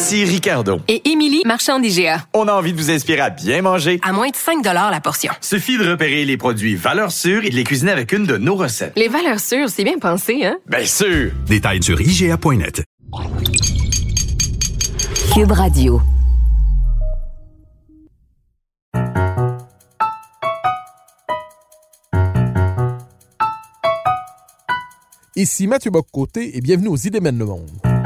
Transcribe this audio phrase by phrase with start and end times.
[0.00, 0.78] Ici Ricardo.
[0.86, 2.24] Et Émilie, marchand d'IGA.
[2.32, 3.98] On a envie de vous inspirer à bien manger.
[4.04, 5.32] À moins de 5 la portion.
[5.40, 8.54] Suffit de repérer les produits valeurs sûres et de les cuisiner avec une de nos
[8.54, 8.92] recettes.
[8.94, 10.56] Les valeurs sûres, c'est bien pensé, hein?
[10.68, 11.32] Bien sûr!
[11.48, 12.84] Détails sur IGA.net.
[15.34, 16.00] Cube Radio.
[25.34, 27.97] Ici Mathieu Boccoté et bienvenue aux Idées mènent le monde.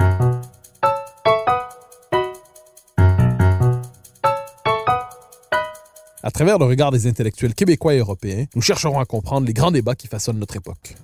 [6.25, 9.73] À travers le regard des intellectuels québécois et européens, nous chercherons à comprendre les grands
[9.73, 10.95] débats qui façonnent notre époque.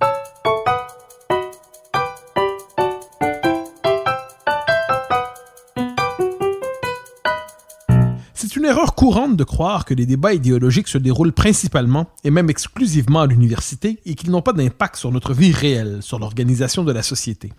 [8.33, 12.49] C'est une erreur courante de croire que les débats idéologiques se déroulent principalement et même
[12.49, 16.93] exclusivement à l'université et qu'ils n'ont pas d'impact sur notre vie réelle, sur l'organisation de
[16.93, 17.51] la société.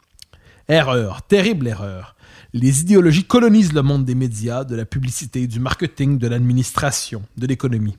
[0.66, 2.16] Erreur, terrible erreur.
[2.52, 7.46] Les idéologies colonisent le monde des médias, de la publicité, du marketing, de l'administration, de
[7.46, 7.96] l'économie.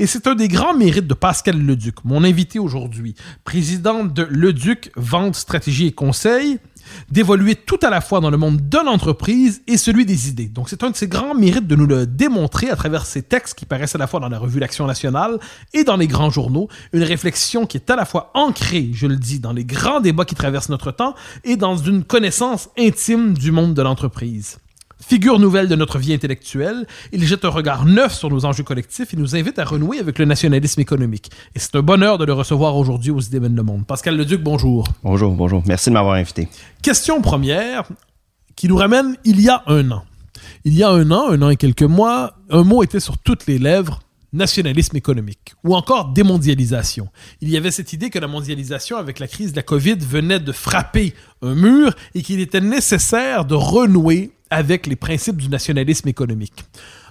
[0.00, 3.14] Et c'est un des grands mérites de Pascal Leduc, mon invité aujourd'hui,
[3.44, 6.58] président de Leduc Vente, Stratégie et Conseil,
[7.10, 10.46] d'évoluer tout à la fois dans le monde de l'entreprise et celui des idées.
[10.46, 13.58] Donc c'est un de ses grands mérites de nous le démontrer à travers ces textes
[13.58, 15.38] qui paraissent à la fois dans la revue L'Action nationale
[15.74, 19.16] et dans les grands journaux, une réflexion qui est à la fois ancrée, je le
[19.16, 21.14] dis, dans les grands débats qui traversent notre temps
[21.44, 24.58] et dans une connaissance intime du monde de l'entreprise.
[25.08, 29.14] Figure nouvelle de notre vie intellectuelle, il jette un regard neuf sur nos enjeux collectifs
[29.14, 31.30] et nous invite à renouer avec le nationalisme économique.
[31.54, 33.86] Et c'est un bonheur de le recevoir aujourd'hui aux Idées le Monde.
[33.86, 34.88] Pascal Leduc, bonjour.
[35.04, 35.62] Bonjour, bonjour.
[35.64, 36.48] Merci de m'avoir invité.
[36.82, 37.84] Question première
[38.56, 40.02] qui nous ramène il y a un an.
[40.64, 43.46] Il y a un an, un an et quelques mois, un mot était sur toutes
[43.46, 44.00] les lèvres,
[44.32, 47.10] nationalisme économique ou encore démondialisation.
[47.40, 50.40] Il y avait cette idée que la mondialisation avec la crise de la Covid venait
[50.40, 56.08] de frapper un mur et qu'il était nécessaire de renouer avec les principes du nationalisme
[56.08, 56.64] économique.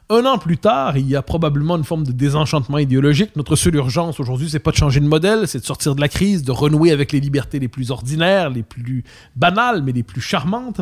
[0.10, 3.36] Un an plus tard, il y a probablement une forme de désenchantement idéologique.
[3.36, 6.10] Notre seule urgence aujourd'hui, c'est pas de changer de modèle, c'est de sortir de la
[6.10, 9.04] crise, de renouer avec les libertés les plus ordinaires, les plus
[9.36, 10.82] banales, mais les plus charmantes.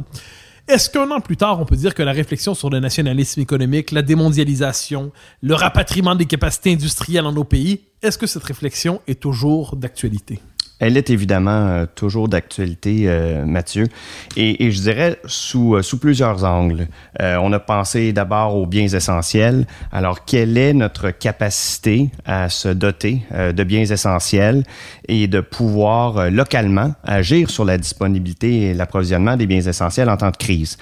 [0.68, 3.92] Est-ce qu'un an plus tard, on peut dire que la réflexion sur le nationalisme économique,
[3.92, 9.22] la démondialisation, le rapatriement des capacités industrielles en nos pays, est-ce que cette réflexion est
[9.22, 10.40] toujours d'actualité?
[10.84, 13.88] Elle est évidemment euh, toujours d'actualité, euh, Mathieu,
[14.36, 16.88] et, je dirais sous, euh, plusieurs angles.
[17.20, 19.66] on a pensé d'abord aux biens essentiels.
[19.94, 24.64] Alors, quelle est notre capacité à se doter de biens essentiels
[25.08, 30.32] et de pouvoir localement agir sur la disponibilité et l'approvisionnement des biens essentiels en temps
[30.32, 30.78] de crise?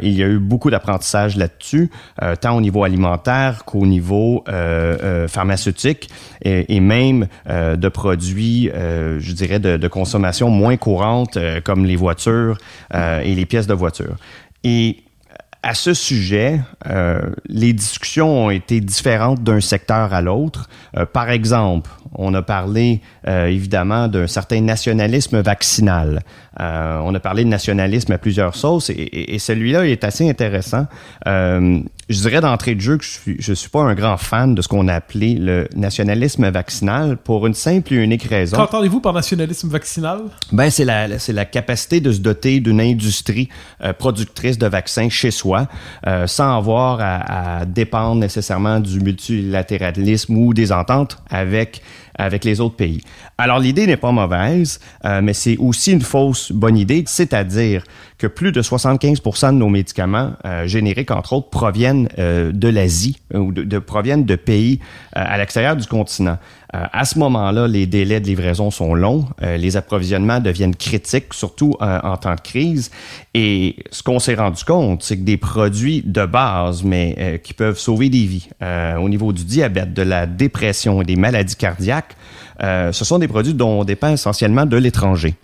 [0.00, 1.88] il y a eu beaucoup d'apprentissage là-dessus,
[2.40, 4.44] tant au niveau alimentaire qu'au niveau
[5.28, 6.10] pharmaceutique
[6.42, 8.70] et même de produits
[9.22, 12.58] je dirais, de, consommation moins courante, euh, comme les voitures
[12.94, 14.16] euh, et les pièces de voiture.
[14.64, 14.98] Et
[15.62, 20.68] à ce sujet, euh, les discussions ont été différentes d'un secteur à l'autre.
[21.12, 26.20] par exemple, on a parlé évidemment d'un certain nationalisme vaccinal.
[26.58, 30.86] on a parlé de nationalisme à plusieurs sauces et, et celui-là est assez intéressant
[32.12, 34.62] je dirais d'entrée de jeu que je suis, je suis pas un grand fan de
[34.62, 38.56] ce qu'on a appelé le nationalisme vaccinal pour une simple et unique raison.
[38.56, 40.20] Qu'entendez-vous par nationalisme vaccinal?
[40.52, 43.48] Ben, c'est la, c'est la capacité de se doter d'une industrie
[43.82, 45.68] euh, productrice de vaccins chez soi,
[46.06, 51.82] euh, sans avoir à, à, dépendre nécessairement du multilatéralisme ou des ententes avec
[52.14, 53.00] avec les autres pays.
[53.38, 57.84] Alors l'idée n'est pas mauvaise, euh, mais c'est aussi une fausse bonne idée, c'est-à-dire
[58.22, 63.20] que plus de 75 de nos médicaments euh, génériques, entre autres, proviennent euh, de l'Asie
[63.34, 64.80] ou de, proviennent de pays
[65.12, 66.38] à l'extérieur du continent.
[66.72, 72.16] à ce moment-là, les délais de livraison sont longs, les approvisionnements deviennent critiques, surtout en
[72.16, 72.90] temps de crise.
[73.34, 77.78] Et ce qu'on s'est rendu compte, c'est que des produits de base, mais qui peuvent
[77.78, 78.48] sauver des vies,
[78.98, 82.16] au niveau du diabète, de la dépression et des maladies cardiaques,
[82.62, 85.34] euh, ce sont des produits dont on dépend essentiellement de l'étranger.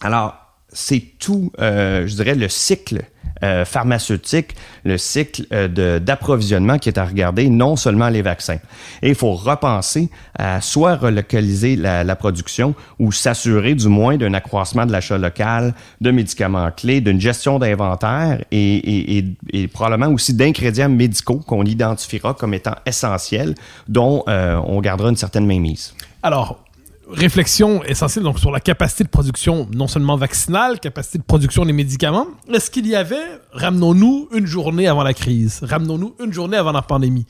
[0.00, 0.43] Alors,
[0.74, 3.04] c'est tout, euh, je dirais, le cycle
[3.42, 4.54] euh, pharmaceutique,
[4.84, 8.58] le cycle euh, d'approvisionnement qui est à regarder, non seulement les vaccins.
[9.02, 14.34] Et il faut repenser à soit relocaliser la, la production ou s'assurer du moins d'un
[14.34, 20.12] accroissement de l'achat local de médicaments clés, d'une gestion d'inventaire et, et, et, et, probablement
[20.12, 23.54] aussi d'ingrédients médicaux qu'on identifiera comme étant essentiels,
[23.88, 25.94] dont euh, on gardera une certaine mainmise.
[26.22, 26.63] Alors,
[27.08, 31.72] réflexion essentielle donc sur la capacité de production non seulement vaccinale, capacité de production des
[31.72, 32.26] médicaments.
[32.52, 36.82] Est-ce qu'il y avait, ramenons-nous une journée avant la crise, ramenons-nous une journée avant la
[36.82, 37.26] pandémie,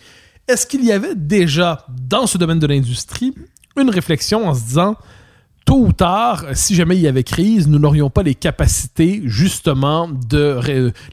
[0.47, 3.35] est-ce qu'il y avait déjà dans ce domaine de l'industrie
[3.77, 4.97] une réflexion en se disant
[5.65, 10.09] tôt ou tard, si jamais il y avait crise, nous n'aurions pas les capacités justement
[10.09, 10.61] de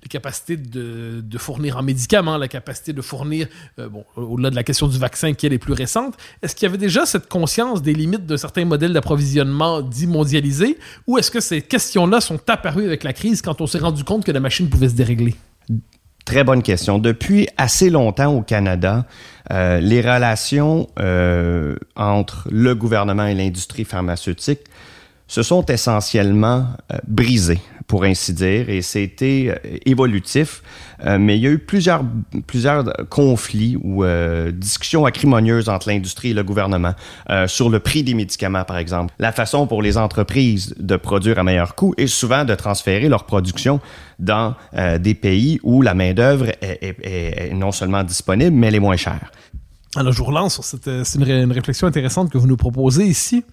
[0.04, 3.48] les capacités de, fournir en médicaments, la capacité de fournir,
[3.80, 6.68] euh, bon, au-delà de la question du vaccin qui est les plus récentes, est-ce qu'il
[6.68, 10.78] y avait déjà cette conscience des limites de certains modèles d'approvisionnement dits mondialisés,
[11.08, 14.24] ou est-ce que ces questions-là sont apparues avec la crise quand on s'est rendu compte
[14.26, 15.36] que la machine pouvait se dérégler?
[16.26, 17.00] Très bonne question.
[17.00, 19.06] Depuis assez longtemps au Canada,
[19.52, 24.62] euh, les relations euh, entre le gouvernement et l'industrie pharmaceutique
[25.28, 30.64] se sont essentiellement euh, brisées pour ainsi dire, et c'était évolutif.
[31.06, 32.04] Euh, mais il y a eu plusieurs,
[33.10, 36.94] conflits ou euh, discussions acrimonieuses entre l'industrie et le gouvernement
[37.30, 39.14] euh, sur le prix des médicaments, par exemple.
[39.20, 43.26] La façon pour les entreprises de produire à meilleur coût est souvent de transférer leur
[43.26, 43.80] production
[44.20, 44.56] dans
[45.00, 49.32] des pays où la main-d'œuvre est, non seulement disponible, mais elle est moins chère.
[49.96, 51.04] Alors, je vous relance sur cette.
[51.04, 53.44] C'est une réflexion intéressante que vous nous proposez ici.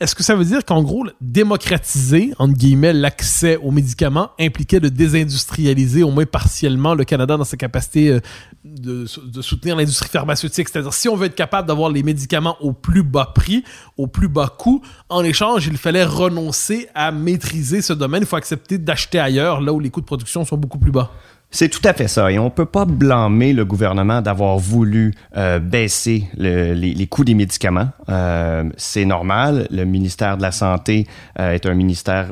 [0.00, 4.88] Est-ce que ça veut dire qu'en gros, démocratiser, entre guillemets, l'accès aux médicaments impliquait de
[4.88, 8.20] désindustrialiser au moins partiellement le Canada dans sa capacité euh,
[8.64, 10.70] de, de soutenir l'industrie pharmaceutique?
[10.70, 13.62] C'est-à-dire, si on veut être capable d'avoir les médicaments au plus bas prix,
[13.98, 14.80] au plus bas coût,
[15.10, 18.22] en échange, il fallait renoncer à maîtriser ce domaine.
[18.22, 21.12] Il faut accepter d'acheter ailleurs, là où les coûts de production sont beaucoup plus bas.
[21.52, 22.30] C'est tout à fait ça.
[22.30, 27.34] Et on peut pas blâmer le gouvernement d'avoir voulu euh, baisser le, les, coûts des
[27.34, 27.88] médicaments.
[28.08, 29.66] Euh, c'est normal.
[29.70, 31.08] Le ministère de la Santé
[31.40, 32.28] euh, est un ministère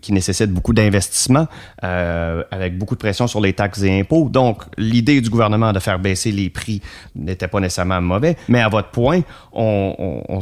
[0.00, 1.48] qui nécessite beaucoup d'investissement,
[1.82, 4.28] euh, avec beaucoup de pression sur les taxes et impôts.
[4.28, 6.80] Donc, l'idée du gouvernement de faire baisser les prix
[7.16, 8.36] n'était pas nécessairement mauvais.
[8.48, 9.22] Mais à votre point,
[9.52, 10.40] on, on,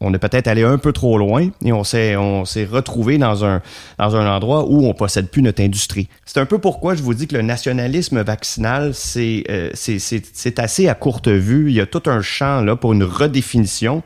[0.00, 3.44] on est peut-être allé un peu trop loin et on s'est on s'est retrouvé dans
[3.44, 3.62] un
[3.98, 6.08] dans un endroit où on possède plus notre industrie.
[6.24, 10.88] C'est un peu pourquoi je vous dis que le nationalisme vaccinal c'est euh, c'est assez
[10.88, 14.02] à courte vue, il y a tout un champ là pour une redéfinition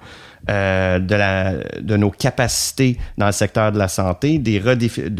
[0.50, 4.61] euh, de la de nos capacités dans le secteur de la santé, des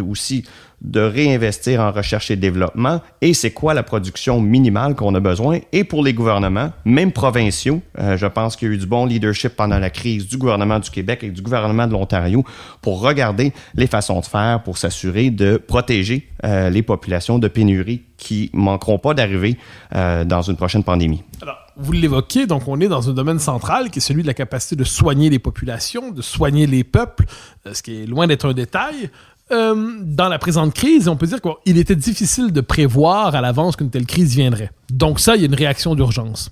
[0.01, 0.45] aussi
[0.82, 5.61] de réinvestir en recherche et développement et c'est quoi la production minimale qu'on a besoin
[5.73, 9.06] et pour les gouvernements, même provinciaux, euh, je pense qu'il y a eu du bon
[9.06, 12.44] leadership pendant la crise du gouvernement du Québec et du gouvernement de l'Ontario
[12.81, 18.02] pour regarder les façons de faire pour s'assurer de protéger euh, les populations de pénurie
[18.17, 19.56] qui manqueront pas d'arriver
[19.94, 21.23] euh, dans une prochaine pandémie.
[21.40, 24.35] Alors, vous l'évoquez, donc on est dans un domaine central qui est celui de la
[24.35, 27.25] capacité de soigner les populations, de soigner les peuples,
[27.73, 29.11] ce qui est loin d'être un détail.
[29.52, 33.76] Euh, dans la présente crise, on peut dire qu'il était difficile de prévoir à l'avance
[33.76, 34.70] qu'une telle crise viendrait.
[34.90, 36.50] Donc ça, il y a une réaction d'urgence.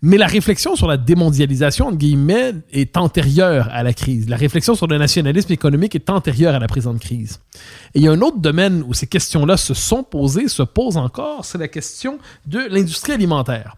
[0.00, 4.28] Mais la réflexion sur la démondialisation, entre guillemets, est antérieure à la crise.
[4.28, 7.40] La réflexion sur le nationalisme économique est antérieure à la présente crise.
[7.94, 10.96] Et il y a un autre domaine où ces questions-là se sont posées, se posent
[10.96, 13.74] encore, c'est la question de l'industrie alimentaire.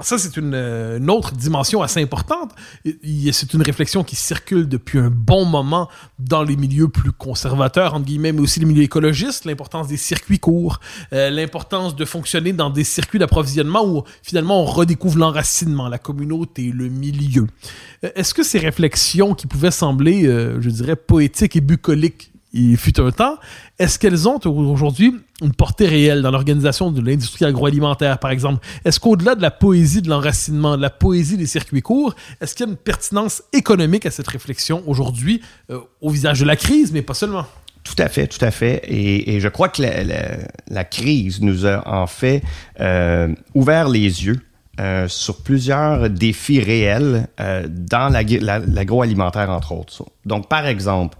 [0.00, 2.50] Ça, c'est une, une, autre dimension assez importante.
[2.84, 5.88] C'est une réflexion qui circule depuis un bon moment
[6.18, 10.40] dans les milieux plus conservateurs, entre guillemets, mais aussi les milieux écologistes, l'importance des circuits
[10.40, 10.80] courts,
[11.12, 16.72] euh, l'importance de fonctionner dans des circuits d'approvisionnement où finalement on redécouvre l'enracinement, la communauté,
[16.72, 17.46] le milieu.
[18.02, 22.98] Est-ce que ces réflexions qui pouvaient sembler, euh, je dirais, poétiques et bucoliques il fut
[23.00, 23.36] un temps,
[23.78, 28.66] est-ce qu'elles ont aujourd'hui une portée réelle dans l'organisation de l'industrie agroalimentaire, par exemple?
[28.84, 32.66] Est-ce qu'au-delà de la poésie de l'enracinement, de la poésie des circuits courts, est-ce qu'il
[32.66, 36.92] y a une pertinence économique à cette réflexion aujourd'hui, euh, au visage de la crise,
[36.92, 37.44] mais pas seulement?
[37.84, 38.82] Tout à fait, tout à fait.
[38.88, 42.42] Et, je crois que la, crise nous a en fait
[42.80, 44.40] euh, ouvert les yeux
[44.80, 50.04] euh, sur plusieurs défis réels dans l'agroalimentaire, entre autres.
[50.24, 51.16] Donc, par exemple,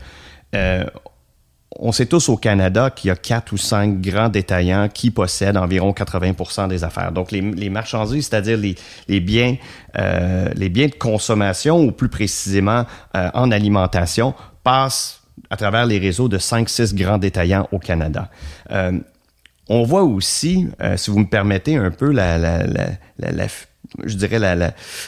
[1.79, 5.57] on sait tous au Canada qu'il y a quatre ou cinq grands détaillants qui possèdent
[5.57, 7.13] environ 80% des affaires.
[7.13, 8.75] Donc, les, les marchandises, c'est-à-dire les,
[9.09, 9.57] les, biens,
[9.99, 12.85] euh, les biens de consommation, ou plus précisément
[13.17, 18.31] euh, en alimentation, passent à travers les réseaux de 5-6 grands détaillants au Canada.
[18.71, 18.99] Euh,
[19.69, 23.49] on voit aussi, euh, si vous me permettez un peu, la, la, la, la
[24.05, 24.39] je dirais,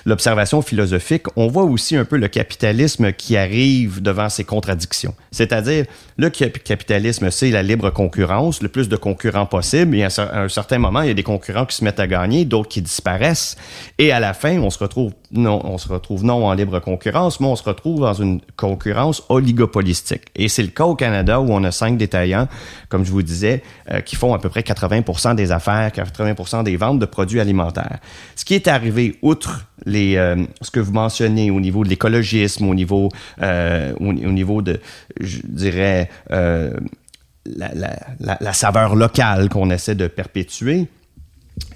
[0.04, 5.14] l'observation philosophique, on voit aussi un peu le capitalisme qui arrive devant ces contradictions.
[5.30, 5.85] C'est-à-dire,
[6.16, 10.78] le capitalisme, c'est la libre concurrence, le plus de concurrents possible, et à un certain
[10.78, 13.56] moment, il y a des concurrents qui se mettent à gagner, d'autres qui disparaissent,
[13.99, 17.40] et à la fin, on se retrouve non, on se retrouve non en libre concurrence,
[17.40, 20.23] mais on se retrouve dans une concurrence oligopolistique.
[20.35, 22.49] Et c'est le cas au Canada où on a cinq détaillants,
[22.88, 26.76] comme je vous disais, euh, qui font à peu près 80% des affaires, 80% des
[26.76, 27.99] ventes de produits alimentaires.
[28.37, 32.68] Ce qui est arrivé, outre les, euh, ce que vous mentionnez au niveau de l'écologisme,
[32.68, 33.08] au niveau,
[33.42, 34.80] euh, au, niveau de,
[35.20, 40.88] je dirais, la, la, la saveur locale qu'on essaie de perpétuer,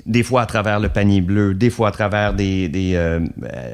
[0.06, 3.20] des fois à travers le panier bleu, des fois à travers des, des, euh,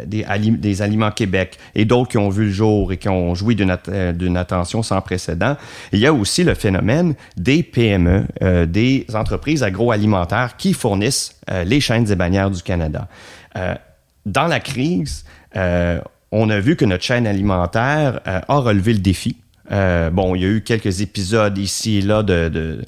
[0.07, 3.77] des, aliments Québec et d'autres qui ont vu le jour et qui ont joui d'une
[3.89, 5.57] euh, attention sans précédent.
[5.93, 11.81] Il y a aussi le phénomène des PME, euh, des entreprises agroalimentaires qui fournissent les
[11.81, 13.09] chaînes et bannières du Canada.
[14.27, 19.39] dans la crise, on a vu que notre chaîne alimentaire a relevé le défi.
[19.71, 22.85] Bon, il y a eu quelques épisodes ici et là de,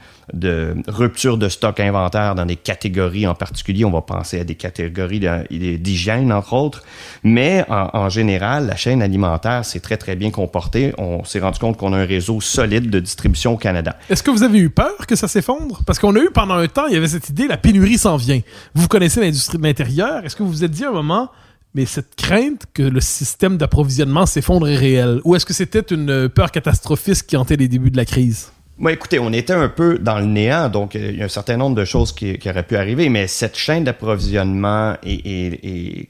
[0.89, 3.85] rupture de stock inventaire dans des catégories en particulier.
[3.85, 5.21] On va penser à des catégories
[5.51, 6.83] d'hygiène, entre autres.
[7.23, 10.95] Mais en, général, la chaîne alimentaire s'est très, très bien comportée.
[10.99, 13.97] On s'est rendu compte qu'on a un réseau solide de distribution au Canada.
[14.09, 15.81] Est-ce que vous avez eu peur que ça s'effondre?
[15.87, 18.17] Parce qu'on a eu pendant un temps, il y avait cette idée, la pénurie s'en
[18.17, 18.41] vient.
[18.75, 20.25] Vous connaissez l'industrie de l'intérieur.
[20.25, 21.31] Est-ce que vous vous êtes dit à un moment,
[21.75, 25.21] mais cette crainte que le système d'approvisionnement s'effondre est réelle?
[25.25, 28.51] Ou est-ce que c'était une peur catastrophiste qui hantait les débuts de la crise?
[28.81, 31.29] Moi, écoutez, on était un peu dans le néant, donc euh, il y a un
[31.29, 36.09] certain nombre de choses qui, auraient pu arriver, mais cette chaîne d'approvisionnement et,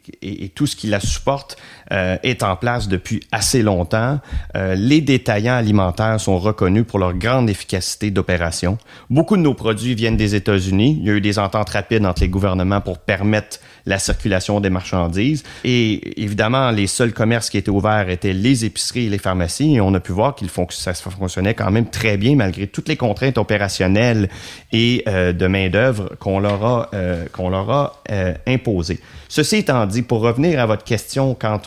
[0.55, 1.57] tout ce qui la supporte
[1.91, 4.21] euh, est en place depuis assez longtemps.
[4.55, 8.79] Euh, les détaillants alimentaires sont reconnus pour leur grande efficacité d'opération.
[9.09, 10.97] Beaucoup de nos produits viennent des États-Unis.
[11.01, 14.71] Il y a eu des ententes rapides entre les gouvernements pour permettre la circulation des
[14.71, 15.43] marchandises.
[15.65, 19.77] Et évidemment, les seuls commerces qui étaient ouverts étaient les épiceries et les pharmacies.
[19.77, 22.97] Et on a pu voir qu'il ça fonctionnait quand même très bien malgré toutes les
[22.97, 24.29] contraintes opérationnelles
[24.73, 29.01] et euh, de main-d'œuvre qu'on leur a, euh, qu'on leur a euh, imposées.
[29.29, 31.61] Ceci étant dit, pour revenir à votre question quant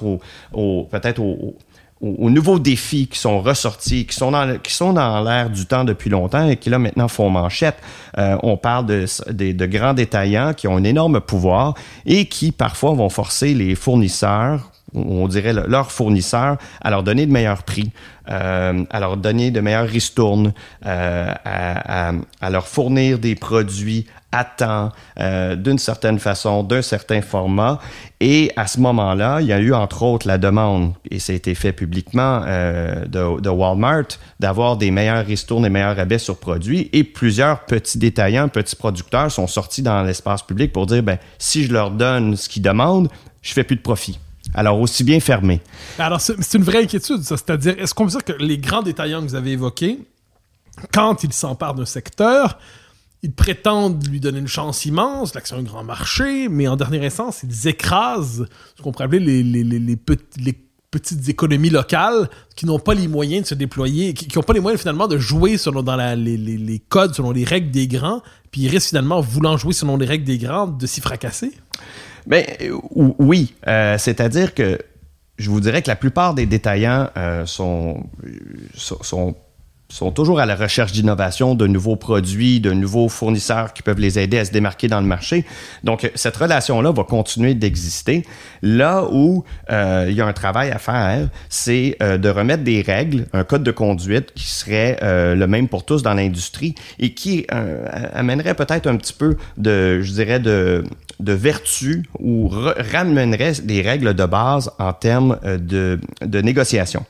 [0.54, 1.56] au peut-être au,
[2.04, 5.86] aux, nouveaux défis qui sont ressortis, qui sont dans, qui sont dans l'air du temps
[5.86, 7.78] depuis longtemps et qui là maintenant font manchette.
[8.18, 12.94] Euh, on parle de, de, grands détaillants qui ont un énorme pouvoir et qui parfois
[12.94, 17.92] vont forcer les fournisseurs on dirait leurs fournisseurs, à leur donner de meilleurs prix,
[18.30, 20.54] euh, à leur donner de meilleures ristournes,
[20.86, 26.82] euh, à, à, à, leur fournir des produits à temps, euh, d'une certaine façon, d'un
[26.82, 27.80] certain format.
[28.20, 31.36] Et à ce moment-là, il y a eu entre autres la demande, et ça a
[31.36, 34.08] été fait publiquement, euh, de, de, Walmart,
[34.40, 36.90] d'avoir des meilleurs ristournes, des meilleurs rabais sur produits.
[36.94, 41.66] Et plusieurs petits détaillants, petits producteurs sont sortis dans l'espace public pour dire, ben, si
[41.66, 43.10] je leur donne ce qu'ils demandent,
[43.44, 44.18] je fais plus de profit.
[44.54, 45.62] Alors, aussi bien fermé.
[45.98, 47.38] Alors, c'est une vraie inquiétude, ça.
[47.38, 50.00] C'est-à-dire, est-ce qu'on peut dire que les grands détaillants que vous avez évoqués,
[50.92, 52.58] quand ils s'emparent d'un secteur,
[53.24, 57.42] ils prétendent lui donner une chance immense, l'action un grand marché, mais en dernière instance,
[57.44, 58.46] ils écrasent
[58.76, 59.96] ce qu'on pourrait appeler les,
[60.92, 64.60] petites économies locales qui n'ont pas les moyens de se déployer, qui n'ont pas les
[64.60, 68.62] moyens finalement de jouer selon dans les, les, codes, selon les règles des grands, puis
[68.62, 71.54] ils risquent finalement, voulant jouer selon les règles des grands, de s'y fracasser?
[72.26, 72.46] Ben
[73.20, 74.80] oui, euh, c'est-à-dire que
[75.38, 78.06] je vous dirais que la plupart des détaillants euh, sont,
[78.76, 79.36] sont sont
[80.16, 84.40] toujours à la recherche d'innovation, de nouveaux produits, de nouveaux fournisseurs qui peuvent les aider
[84.40, 85.46] à se démarquer dans le marché.
[85.84, 88.26] Donc, cette relation-là va continuer d'exister.
[88.62, 92.82] Là où euh, il y a un travail à faire, c'est euh, de remettre des
[92.82, 97.14] règles, un code de conduite qui serait euh, le même pour tous dans l'industrie et
[97.14, 100.84] qui amènerait peut-être un petit peu de, je dirais, de,
[101.20, 107.06] vertu ou ramènerait des règles de base en termes de, de négociation.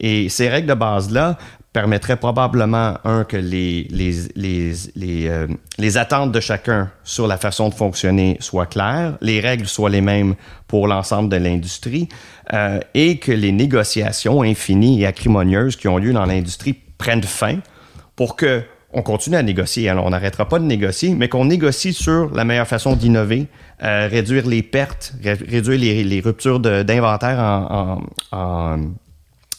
[0.00, 1.38] Et ces règles de base-là
[1.72, 5.46] permettrait probablement, un, que les, les, les, les, euh,
[5.78, 10.02] les, attentes de chacun sur la façon de fonctionner soient claires, les règles soient les
[10.02, 10.34] mêmes
[10.66, 12.08] pour l'ensemble de l'industrie,
[12.52, 17.58] euh, et que les négociations infinies et acrimonieuses qui ont lieu dans l'industrie prennent fin
[18.16, 18.62] pour que
[18.94, 19.88] on continue à négocier.
[19.88, 23.46] Alors, on n'arrêtera pas de négocier, mais qu'on négocie sur la meilleure façon d'innover,
[23.82, 28.02] euh, réduire les pertes, réduire les, les ruptures d'inventaire en,
[28.32, 28.80] en, en,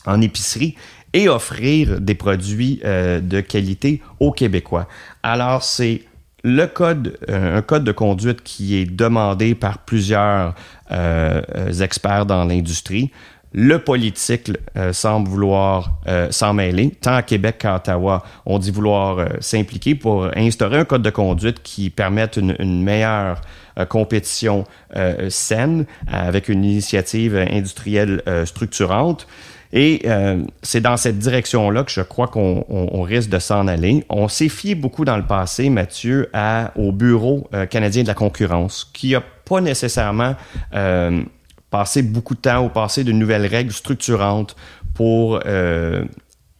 [0.05, 0.75] en épicerie
[1.13, 4.87] et offrir des produits euh, de qualité aux Québécois.
[5.21, 6.01] Alors, c'est
[6.43, 10.55] le code, euh, un code de conduite qui est demandé par plusieurs
[10.91, 11.41] euh,
[11.81, 13.11] experts dans l'industrie.
[13.55, 14.49] le politique
[14.93, 15.99] semble vouloir
[16.31, 16.89] s'en mêler.
[16.89, 21.61] Tant à Québec qu'à Ottawa, on dit vouloir s'impliquer pour instaurer un code de conduite
[21.61, 23.41] qui permette une meilleure
[23.89, 24.65] compétition
[25.29, 29.27] saine avec une initiative industrielle structurante.
[29.75, 30.03] Et
[30.61, 34.05] c'est dans cette direction-là que je crois qu'on on, on risque de s'en aller.
[34.07, 38.89] On s'est fié beaucoup dans le passé, Mathieu, à, au Bureau canadien de la concurrence,
[38.93, 40.35] qui a pas nécessairement
[41.71, 44.55] passer beaucoup de temps ou passer de nouvelles règles structurantes
[44.93, 46.05] pour, euh,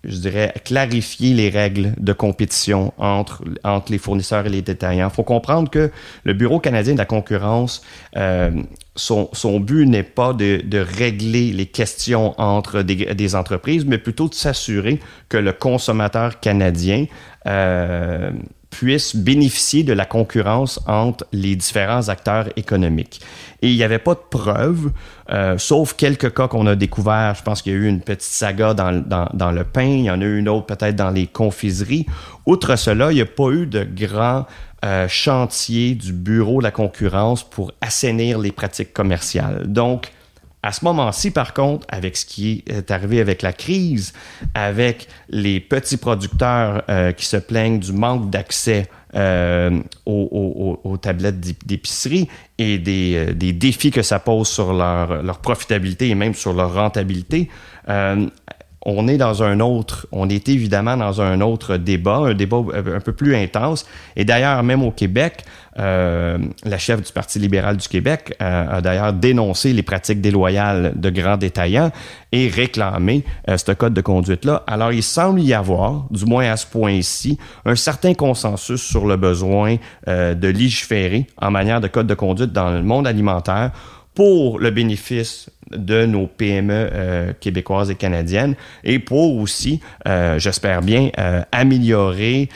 [0.03, 5.09] je dirais, clarifier les règles de compétition entre, entre les fournisseurs et les détaillants.
[5.09, 5.91] Il faut comprendre que
[6.23, 7.81] le Bureau canadien de la concurrence,
[8.17, 8.51] euh,
[8.95, 13.97] son, son, but n'est pas de, de, régler les questions entre des, des entreprises, mais
[13.97, 17.05] plutôt de s'assurer que le consommateur canadien
[17.47, 18.31] euh,
[18.73, 23.21] puisse bénéficier de la concurrence entre les différents acteurs économiques.
[23.61, 24.91] Et il n'y avait pas de preuves,
[25.29, 27.35] euh, sauf quelques cas qu'on a découverts.
[27.35, 30.05] Je pense qu'il y a eu une petite saga dans, dans, dans, le pain, il
[30.05, 32.07] y en a eu une autre peut-être dans les confiseries.
[32.47, 34.47] Outre cela, il n'y a pas eu de grands
[34.83, 39.63] euh, chantiers du Bureau de la concurrence pour assainir les pratiques commerciales.
[39.67, 40.11] Donc,
[40.63, 44.13] à ce moment-ci, par contre, avec ce qui est arrivé avec la crise,
[44.53, 52.29] avec les petits producteurs euh, qui se plaignent du manque d'accès euh, aux, tablettes d'épicerie
[52.57, 56.73] et des, euh, des, défis que ça pose sur leur, profitabilité et même sur leur
[56.73, 57.49] rentabilité,
[58.85, 62.99] on est dans un autre, on est évidemment dans un autre débat, un débat un
[62.99, 63.85] peu plus intense.
[64.15, 65.43] Et d'ailleurs, même au Québec,
[65.79, 70.93] euh, la chef du Parti libéral du Québec euh, a d'ailleurs dénoncé les pratiques déloyales
[70.95, 71.91] de grands détaillants
[72.31, 74.63] et réclamé euh, ce code de conduite-là.
[74.67, 79.15] Alors, il semble y avoir, du moins à ce point-ci, un certain consensus sur le
[79.15, 83.71] besoin euh, de légiférer en manière de code de conduite dans le monde alimentaire
[84.15, 90.81] pour le bénéfice de nos PME euh, québécoises et canadiennes et pour aussi, euh, j'espère
[90.81, 92.49] bien, euh, améliorer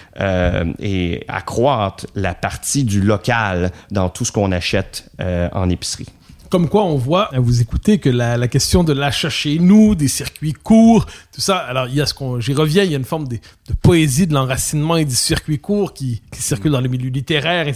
[0.79, 6.07] et accroître la partie du local dans tout ce qu'on achète en épicerie.
[6.49, 10.53] Comme quoi, on voit, vous écouter, que la, question de l'achat chez nous, des circuits
[10.53, 13.03] courts, tout ça, alors il y a ce qu'on, j'y reviens, il y a une
[13.03, 13.37] forme de,
[13.81, 17.73] poésie de l'enracinement et du circuit court qui, qui circule dans le milieu littéraire.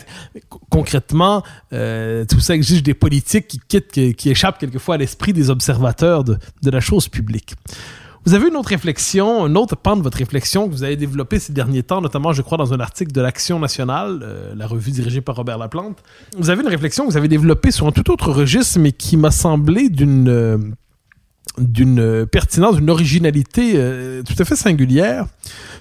[0.70, 5.34] Concrètement, euh, tout ça exige des politiques qui quittent, qui, qui échappent quelquefois à l'esprit
[5.34, 7.56] des observateurs de, de la chose publique.
[8.24, 11.40] Vous avez une autre réflexion, un autre pan de votre réflexion que vous avez développé
[11.40, 14.92] ces derniers temps, notamment, je crois, dans un article de l'Action nationale, euh, la revue
[14.92, 15.98] dirigée par Robert Laplante.
[16.38, 19.18] Vous avez une réflexion que vous avez développée sur un tout autre registre, mais qui
[19.18, 20.58] m'a semblé d'une euh,
[21.58, 25.26] d'une pertinence, d'une originalité euh, tout à fait singulière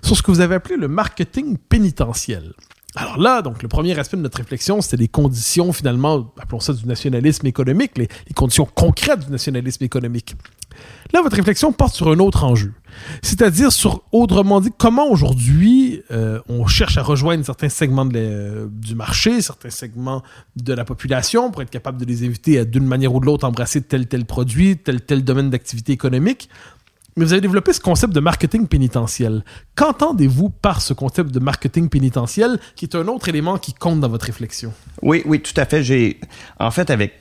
[0.03, 2.55] sur ce que vous avez appelé le marketing pénitentiel.
[2.96, 6.72] Alors là, donc le premier aspect de notre réflexion, c'était les conditions finalement, appelons ça
[6.72, 10.35] du nationalisme économique, les conditions concrètes du nationalisme économique.
[11.12, 12.73] Là, votre réflexion porte sur un autre enjeu,
[13.23, 18.95] c'est-à-dire sur, autrement dit, comment aujourd'hui euh, on cherche à rejoindre certains segments les, du
[18.95, 20.23] marché, certains segments
[20.57, 23.47] de la population pour être capable de les éviter à d'une manière ou de l'autre
[23.47, 26.49] embrasser tel tel produit, tel tel domaine d'activité économique.
[27.16, 29.45] Mais vous avez développé ce concept de marketing pénitentiel.
[29.75, 34.09] Qu'entendez-vous par ce concept de marketing pénitentiel, qui est un autre élément qui compte dans
[34.09, 34.73] votre réflexion?
[35.03, 35.83] Oui, oui, tout à fait.
[35.83, 36.21] J'ai,
[36.61, 37.12] en fait, avec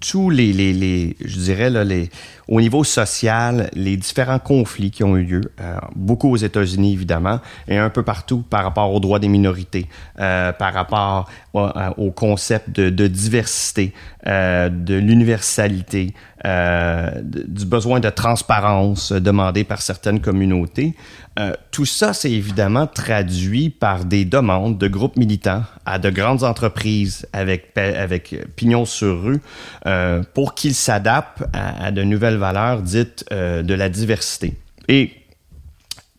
[0.00, 2.08] tous les, les, les, je dirais là, les,
[2.46, 7.40] au niveau social, les différents conflits qui ont eu lieu, euh, beaucoup aux États-Unis évidemment,
[7.66, 9.86] et un peu partout par rapport aux droits des minorités,
[10.20, 13.92] euh, par rapport au, au concept de, de diversité,
[14.26, 20.94] euh, de l'universalité, euh, du besoin de transparence demandé par certaines communautés.
[21.38, 26.42] Euh, tout ça, c'est évidemment traduit par des demandes de groupes militants à de grandes
[26.42, 29.40] entreprises avec, avec pignon sur rue
[29.86, 34.54] euh, pour qu'ils s'adaptent à, de nouvelles valeurs dites euh, de la diversité.
[34.88, 35.12] Et,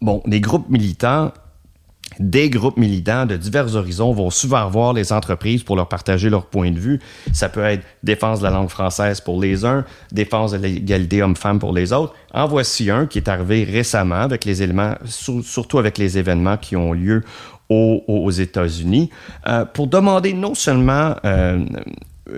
[0.02, 1.34] bon, les groupes militants
[2.20, 6.46] des groupes militants de divers horizons vont souvent voir les entreprises pour leur partager leur
[6.46, 7.00] point de vue.
[7.34, 11.60] Ça peut être défense de la langue française pour les uns, défense de l'égalité homme-femme
[11.60, 12.14] pour les autres.
[12.34, 16.76] En voici un qui est arrivé récemment avec les éléments, surtout avec les événements qui
[16.76, 17.24] ont lieu
[17.70, 19.12] aux, États-Unis,
[19.48, 21.64] euh, pour demander non seulement euh,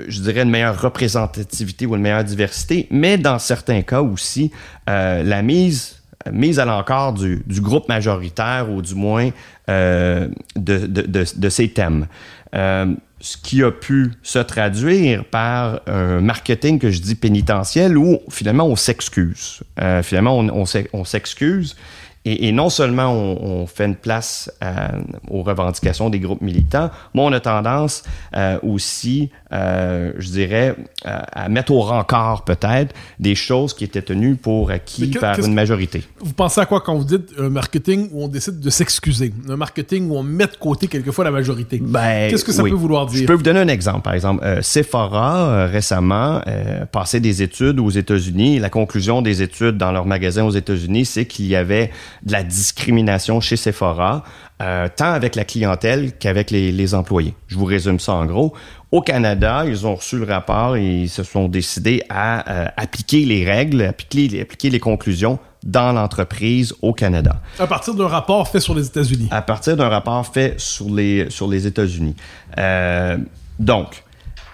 [0.08, 4.52] je dirais, une meilleure représentativité ou une meilleure diversité, mais dans certains cas aussi,
[4.90, 6.01] euh, la mise
[6.32, 9.30] mise à l'encore du, du, groupe majoritaire ou du moins
[9.70, 12.08] euh, de, de, de, de, ces thèmes.
[12.54, 18.20] Euh, ce qui a pu se traduire par un marketing que je dis pénitentiel où
[18.30, 19.62] finalement on s'excuse.
[19.80, 21.76] Euh, finalement on, on s'excuse
[22.24, 24.92] Et, et non seulement on, on, fait une place à,
[25.30, 28.04] aux revendications des groupes militants, mais on a tendance
[28.36, 34.04] euh, aussi, euh, je dirais, à, à mettre au rencard peut-être des choses qui étaient
[34.04, 36.04] tenues pour acquis que, par une majorité.
[36.20, 39.34] Vous pensez à quoi quand vous dites un marketing où on décide de s'excuser?
[39.50, 41.80] Un marketing où on met de côté quelquefois la majorité?
[41.82, 42.70] Ben, Qu'est-ce que ça oui.
[42.70, 43.22] peut vouloir dire?
[43.22, 44.02] Je peux vous donner un exemple.
[44.02, 48.60] Par exemple, euh, Sephora, euh, récemment, euh, passait des études aux États-Unis.
[48.60, 51.92] La conclusion des études dans leur magasin aux États-Unis, c'est qu'il y avait
[52.24, 54.24] de la discrimination chez Sephora,
[54.62, 57.34] euh, tant avec la clientèle qu'avec les, les, employés.
[57.48, 58.54] Je vous résume ça en gros.
[58.92, 63.26] Au Canada, ils ont reçu le rapport et ils se sont décidés à euh, appliquer
[63.26, 67.42] les règles, appliquer, appliquer les conclusions dans l'entreprise au Canada.
[67.60, 69.30] À partir d'un rapport fait sur les États-Unis.
[69.32, 72.16] À partir d'un rapport fait sur les, sur les États-Unis.
[72.58, 73.18] Euh,
[73.60, 74.04] donc,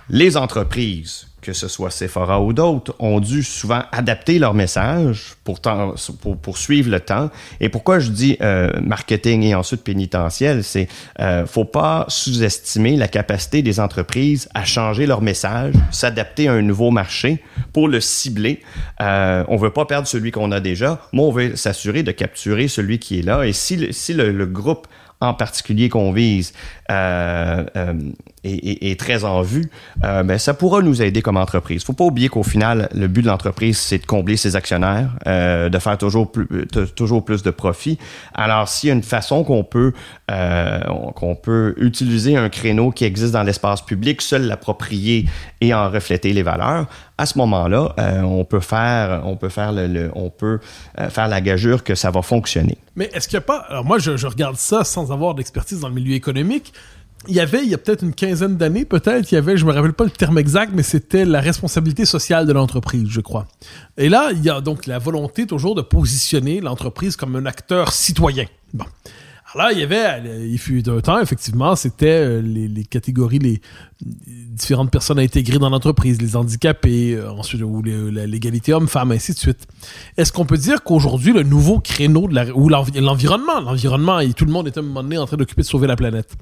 [0.09, 5.61] les entreprises que ce soit Sephora ou d'autres, ont dû souvent adapter leur message pour,
[5.61, 7.29] temps, pour, pour, suivre le temps.
[7.61, 10.89] Et pourquoi je dis euh, marketing et ensuite pénitentiel, c'est
[11.21, 16.61] euh, faut pas sous-estimer la capacité des entreprises à changer leur message, s'adapter à un
[16.61, 17.41] nouveau marché
[17.71, 18.61] pour le cibler.
[18.99, 22.67] Euh, on veut pas perdre celui qu'on a déjà, mais on veut s'assurer de capturer
[22.67, 23.43] celui qui est là.
[23.45, 24.85] Et si le, si le, le groupe
[25.19, 26.53] en particulier qu'on vise
[26.89, 27.93] euh, euh,
[28.45, 29.69] est, très en vue,
[30.05, 31.83] euh, ben, ça pourra nous aider comme entreprise.
[31.83, 35.79] faut pas oublier qu'au final, le but de l'entreprise, c'est de combler ses actionnaires, de
[35.79, 36.47] faire toujours plus,
[36.95, 37.97] toujours plus de profit.
[38.33, 39.91] Alors, s'il y a une façon qu'on peut,
[40.27, 45.25] qu'on peut utiliser un créneau qui existe dans l'espace public, seul l'approprier
[45.59, 50.09] et en refléter les valeurs, à ce moment-là, on peut faire, on peut faire le,
[50.15, 50.59] on peut
[51.09, 52.77] faire la gageure que ça va fonctionner.
[52.95, 55.89] Mais est-ce qu'il n'y a pas, alors moi je regarde ça sans avoir d'expertise dans
[55.89, 56.73] le milieu économique,
[57.27, 59.65] il y avait, il y a peut-être une quinzaine d'années, peut-être, il y avait, je
[59.65, 63.47] me rappelle pas le terme exact, mais c'était la responsabilité sociale de l'entreprise, je crois.
[63.97, 67.91] Et là, il y a donc la volonté toujours de positionner l'entreprise comme un acteur
[67.91, 68.45] citoyen.
[68.73, 68.85] Bon.
[69.55, 73.61] Alors il y avait, il fut un temps, effectivement, c'était les, les, catégories, les
[74.01, 79.37] différentes personnes à intégrer dans l'entreprise, les handicapés, euh, ensuite, ou l'égalité homme-femme, ainsi de
[79.37, 79.67] suite.
[80.17, 84.45] Est-ce qu'on peut dire qu'aujourd'hui, le nouveau créneau de la, ou l'environnement, l'environnement, et tout
[84.45, 86.35] le monde est à un moment donné en train d'occuper de sauver la planète.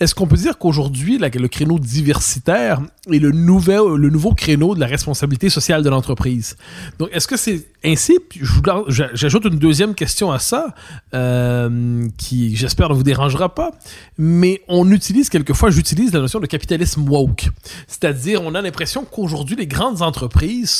[0.00, 2.80] Est-ce qu'on peut dire qu'aujourd'hui, le créneau diversitaire
[3.12, 6.56] est le, nouvel, le nouveau créneau de la responsabilité sociale de l'entreprise?
[6.98, 8.18] Donc, est-ce que c'est ainsi?
[8.88, 10.74] J'ajoute une deuxième question à ça,
[11.14, 13.72] euh, qui, j'espère, ne vous dérangera pas,
[14.18, 17.48] mais on utilise quelquefois, j'utilise la notion de capitalisme woke.
[17.88, 20.70] C'est-à-dire, on a l'impression qu'aujourd'hui, les grandes entreprises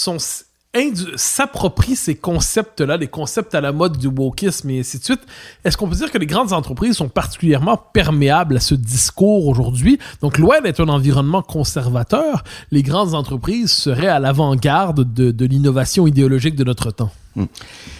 [1.16, 5.20] s'approprient ces concepts-là, les concepts à la mode du wokisme et ainsi de suite.
[5.64, 9.98] Est-ce qu'on peut dire que les grandes entreprises sont particulièrement perméables à ce discours aujourd'hui?
[10.20, 16.57] Donc, loin d'être un environnement conservateur, les grandes entreprises seraient à l'avant-garde de, l'innovation idéologique
[16.57, 17.11] de notre temps.
[17.37, 17.46] Hmm.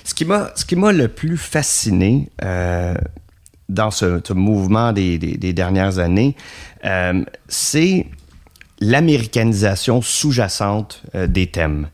[0.05, 2.94] Ce qui m'a le plus fasciné euh,
[3.68, 6.37] dans ce, mouvement des, dernières années,
[6.85, 8.07] euh, c'est
[8.81, 11.88] l'américanisation sous-jacente euh, des thèmes.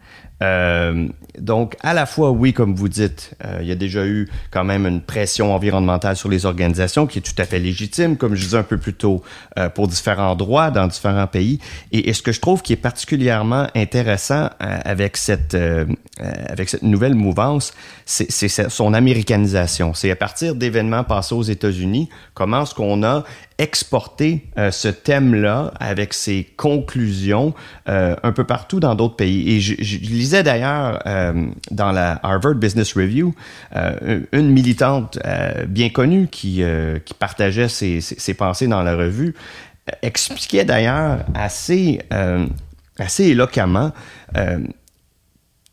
[1.39, 4.65] Donc, à la fois, oui, comme vous dites, euh, il y a déjà eu quand
[4.65, 8.45] même une pression environnementale sur les organisations qui est tout à fait légitime, comme je
[8.45, 9.23] disais un peu plus tôt,
[9.59, 11.59] euh, pour différents droits dans différents pays.
[11.91, 15.57] Et, ce que je trouve qui est particulièrement intéressant euh, avec cette
[16.49, 17.73] avec cette nouvelle mouvance,
[18.05, 19.95] c'est son américanisation.
[19.95, 23.25] C'est à partir d'événements passés aux États-Unis, comment est-ce qu'on a
[23.59, 27.55] exporté euh, ce thème-là avec ses conclusions
[27.89, 29.51] euh, un peu partout dans d'autres pays.
[29.51, 33.35] Et je, je lisais d'ailleurs euh, dans la Harvard Business Review
[34.33, 35.19] une militante
[35.69, 36.63] bien connue qui,
[37.05, 39.35] qui partageait ses, ses, ses, pensées dans la revue,
[40.03, 42.01] expliquait d'ailleurs assez,
[42.99, 43.93] assez éloquemment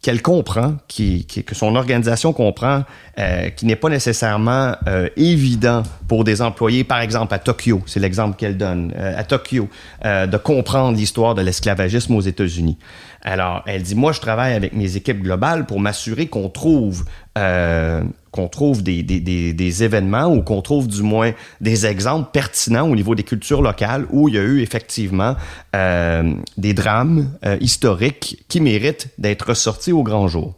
[0.02, 2.84] qu'elle comprend, qui, qui, que son organisation comprend,
[3.18, 8.00] euh, qui n'est pas nécessairement euh, évident pour des employés, par exemple à Tokyo, c'est
[8.00, 9.68] l'exemple qu'elle donne, euh, à Tokyo,
[10.04, 12.78] de comprendre l'histoire de l'esclavagisme aux États-Unis.
[13.22, 17.06] Alors, elle dit, moi, je travaille avec mes équipes globales pour m'assurer qu'on trouve
[17.38, 22.30] euh, qu'on trouve des, des, des, des, événements ou qu'on trouve du moins des exemples
[22.32, 25.36] pertinents au niveau des cultures locales où il y a eu effectivement
[25.76, 30.54] euh, des drames euh, historiques qui méritent d'être ressortis au grand jour.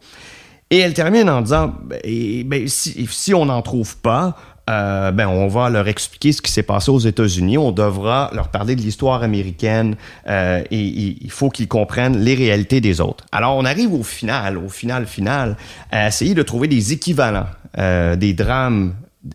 [0.70, 2.00] Et elle termine en disant, ben,
[2.46, 4.36] ben, si, si on n'en trouve pas,
[4.72, 7.58] euh, ben, on va leur expliquer ce qui s'est passé aux États-Unis.
[7.58, 9.96] On devra leur parler de l'histoire américaine
[10.28, 13.24] euh, et, il faut qu'ils comprennent les réalités des autres.
[13.32, 15.56] Alors, on arrive au final, au final final,
[15.90, 17.46] à essayer de trouver des équivalents,
[17.78, 18.94] euh, des drames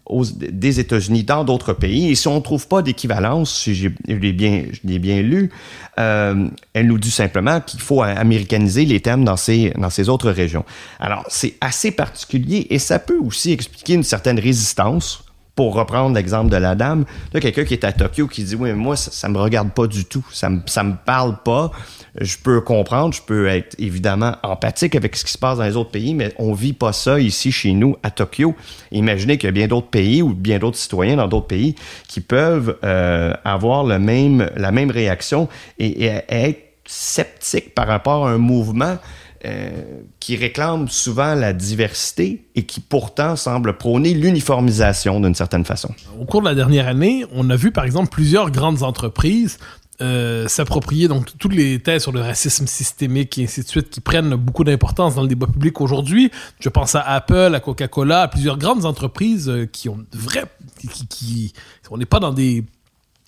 [0.10, 2.10] des États-Unis dans d'autres pays.
[2.10, 5.50] Et si on ne trouve pas d'équivalence, si je l'ai bien, lu,
[5.95, 6.52] elle
[6.88, 10.65] nous dit simplement qu'il faut américaniser les thèmes dans ces autres régions.
[11.00, 15.23] Alors, c'est assez particulier et ça peut aussi expliquer une certaine résistance.
[15.58, 18.70] Pour reprendre l'exemple de la dame, là, quelqu'un qui est à Tokyo qui dit Oui,
[18.70, 21.72] mais moi, ça, ça me regarde pas du tout, ça me, ça me parle pas.
[22.22, 25.76] Je peux comprendre, je peux être évidemment empathique avec ce qui se passe dans les
[25.76, 28.56] autres pays, mais on vit pas ça ici chez nous à Tokyo.
[28.91, 31.74] Imaginez qu'il y a bien d'autres pays ou bien d'autres citoyens dans d'autres pays
[32.08, 38.28] qui peuvent euh, avoir le même, la même réaction et, et être sceptiques par rapport
[38.28, 38.98] à un mouvement
[39.45, 39.69] euh,
[40.19, 45.93] qui réclame souvent la diversité et qui pourtant semble prôner l'uniformisation d'une certaine façon.
[46.19, 49.58] Au cours de la dernière année, on a vu par exemple plusieurs grandes entreprises
[50.00, 54.00] euh, s'approprier donc toutes les thèses sur le racisme systémique et ainsi de suite qui
[54.00, 56.30] prennent beaucoup d'importance dans le débat public aujourd'hui.
[56.60, 60.45] Je pense à Apple, à Coca-Cola, à plusieurs grandes entreprises euh, qui ont de vrais
[61.10, 61.52] qui
[61.89, 62.63] on n'est pas dans des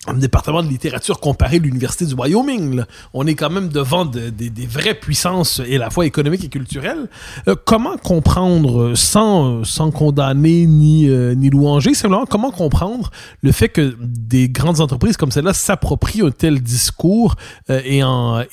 [0.06, 2.74] un département de littérature comparé à l'université du Wyoming.
[2.76, 2.86] là.
[3.12, 6.42] On est quand même devant de- de- des vraies puissances et à la fois économiques
[6.42, 7.10] et culturelles.
[7.48, 13.10] Euh, comment comprendre, euh, sans, euh, sans condamner ni, euh, ni louanger, simplement comment comprendre
[13.42, 17.36] le fait que des grandes entreprises comme celle-là s'approprient un tel discours
[17.68, 18.00] euh, et,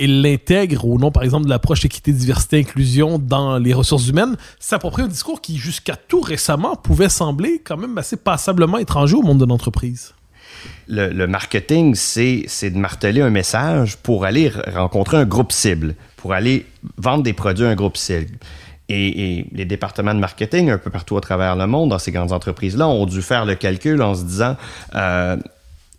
[0.04, 4.36] et l'intègrent au nom, par exemple, de l'approche équité, diversité, inclusion dans les ressources humaines,
[4.60, 9.22] s'approprient un discours qui, jusqu'à tout récemment, pouvait sembler quand même assez passablement étranger au
[9.22, 10.14] monde de l'entreprise?
[10.88, 16.66] Le, marketing, c'est de marteler un message pour aller rencontrer un groupe cible, pour aller
[16.98, 18.38] vendre des produits à un groupe cible.
[18.90, 22.12] Et, et les départements de marketing, un peu partout à travers le monde, dans ces
[22.12, 24.56] grandes entreprises-là, ont dû faire le calcul en se disant,
[24.96, 25.36] euh,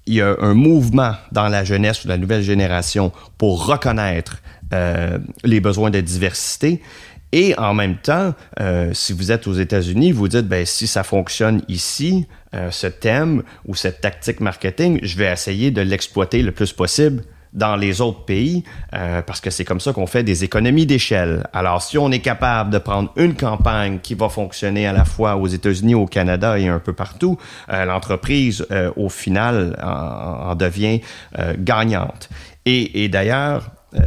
[0.08, 4.38] il y a un mouvement dans la jeunesse ou la nouvelle génération pour reconnaître
[4.72, 6.82] euh, les besoins de diversité.
[7.32, 11.02] Et en même temps, euh, si vous êtes aux États-Unis, vous dites, ben, si ça
[11.02, 16.52] fonctionne ici, euh, ce thème ou cette tactique marketing, je vais essayer de l'exploiter le
[16.52, 18.62] plus possible dans les autres pays,
[18.94, 21.46] euh, parce que c'est comme ça qu'on fait des économies d'échelle.
[21.52, 25.36] Alors, si on est capable de prendre une campagne qui va fonctionner à la fois
[25.36, 27.38] aux États-Unis, au Canada et un peu partout,
[27.70, 31.00] euh, l'entreprise, euh, au final, en, en devient
[31.38, 32.28] euh, gagnante.
[32.66, 34.00] Et, et d'ailleurs, euh,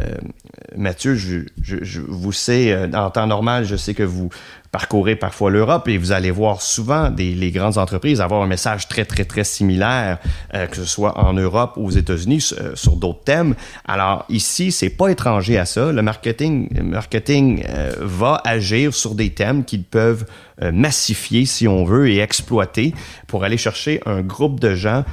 [0.76, 4.30] Mathieu, je, je, je vous sais, euh, en temps normal, je sais que vous
[4.72, 8.88] parcourez parfois l'Europe et vous allez voir souvent des, les grandes entreprises avoir un message
[8.88, 10.18] très, très, très similaire,
[10.54, 13.56] euh, que ce soit en Europe ou aux États-Unis, euh, sur d'autres thèmes.
[13.86, 15.92] Alors ici, c'est pas étranger à ça.
[15.92, 20.26] Le marketing, le marketing euh, va agir sur des thèmes qu'ils peuvent
[20.62, 22.94] euh, massifier, si on veut, et exploiter
[23.28, 25.04] pour aller chercher un groupe de gens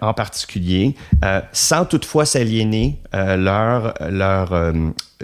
[0.00, 0.94] en particulier,
[1.52, 4.72] sans toutefois s'aliéner leur, leur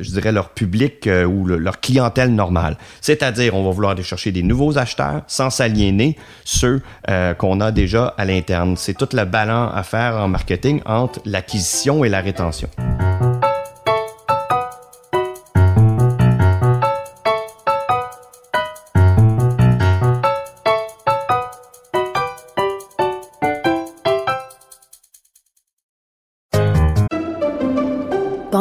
[0.01, 2.77] je dirais, leur public euh, ou le- leur clientèle normale.
[3.01, 7.71] C'est-à-dire, on va vouloir aller chercher des nouveaux acheteurs sans s'aliéner ceux euh, qu'on a
[7.73, 8.77] déjà à l'interne.
[8.77, 12.69] C'est tout le ballon à faire en marketing entre l'acquisition et la rétention.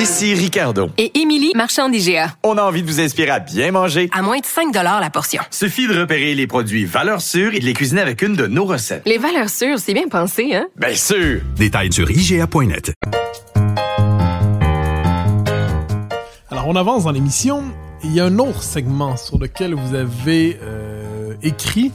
[0.00, 0.88] Ici Ricardo.
[0.96, 2.34] Et Émilie, marchand d'IGA.
[2.42, 4.08] On a envie de vous inspirer à bien manger.
[4.14, 5.42] À moins de 5 la portion.
[5.50, 8.64] Suffit de repérer les produits valeurs sûres et de les cuisiner avec une de nos
[8.64, 9.02] recettes.
[9.04, 10.68] Les valeurs sûres, c'est bien pensé, hein?
[10.76, 11.42] Bien sûr!
[11.54, 12.94] Détails sur IGA.net.
[16.50, 17.64] Alors, on avance dans l'émission.
[18.02, 21.92] Il y a un autre segment sur lequel vous avez euh, écrit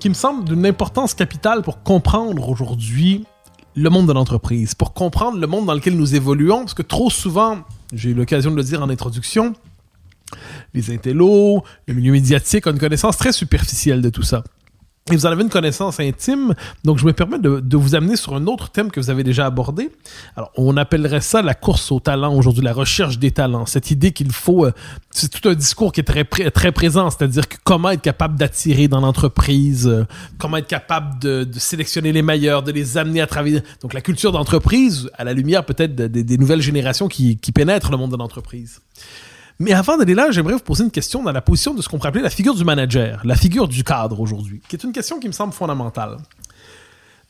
[0.00, 3.26] qui me semble d'une importance capitale pour comprendre aujourd'hui
[3.74, 7.10] le monde de l'entreprise, pour comprendre le monde dans lequel nous évoluons, parce que trop
[7.10, 7.58] souvent,
[7.92, 9.54] j'ai eu l'occasion de le dire en introduction,
[10.74, 14.44] les intellos, le milieu médiatique ont une connaissance très superficielle de tout ça.
[15.10, 18.36] Et vous en avez une connaissance intime, donc je me permets de, vous amener sur
[18.36, 19.90] un autre thème que vous avez déjà abordé.
[20.36, 23.66] Alors, on appellerait ça la course au talent aujourd'hui, la recherche des talents.
[23.66, 24.70] Cette idée qu'il faut, euh,
[25.10, 28.86] c'est tout un discours qui est très, très présent, c'est-à-dire que comment être capable d'attirer
[28.86, 30.06] dans l'entreprise, euh,
[30.38, 33.60] comment être capable de, sélectionner les meilleurs, de les amener à travailler.
[33.80, 37.90] Donc, la culture d'entreprise, à la lumière peut-être de- de- des nouvelles générations qui pénètrent
[37.90, 38.80] le monde de l'entreprise.
[39.62, 41.96] Mais avant d'aller là, j'aimerais vous poser une question dans la position de ce qu'on
[41.96, 45.20] pourrait appeler la figure du manager, la figure du cadre aujourd'hui, qui est une question
[45.20, 46.18] qui me semble fondamentale.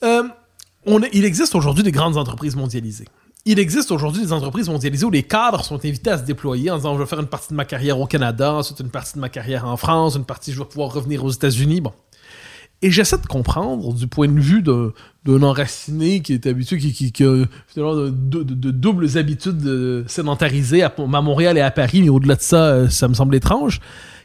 [0.03, 0.23] Euh,
[1.13, 3.05] il existe aujourd'hui des grandes entreprises mondialisées.
[3.45, 6.77] Il existe aujourd'hui des entreprises mondialisées où les cadres sont invités à se déployer en
[6.77, 9.21] disant je vais faire une partie de ma carrière au Canada, ensuite une partie de
[9.21, 11.83] ma carrière en France, une partie je vais pouvoir revenir aux États-Unis.
[11.83, 11.93] Bon.
[12.83, 17.13] Et j'essaie de comprendre du point de vue d'un enraciné qui est habitué, qui, qui,
[17.13, 22.03] qui a finalement de, de- de- doubles habitudes sédentarisées à, à Montréal et à Paris,
[22.03, 23.81] mais au-delà de ça, euh, ça me semble étrange.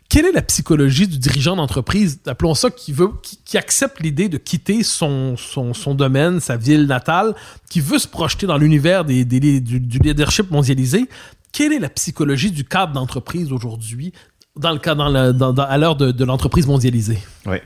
[0.10, 4.30] Quelle est la psychologie du dirigeant d'entreprise, appelons ça, qui veut, qui, qui accepte l'idée
[4.30, 7.36] de quitter son, son, son domaine, sa ville natale,
[7.70, 11.10] qui veut se projeter dans l'univers des, des, du, du leadership mondialisé?
[11.52, 14.14] Quelle est la psychologie du cadre d'entreprise aujourd'hui,
[14.60, 17.20] dans le cas, à l'heure de, de l'entreprise mondialisée?
[17.46, 17.58] Oui,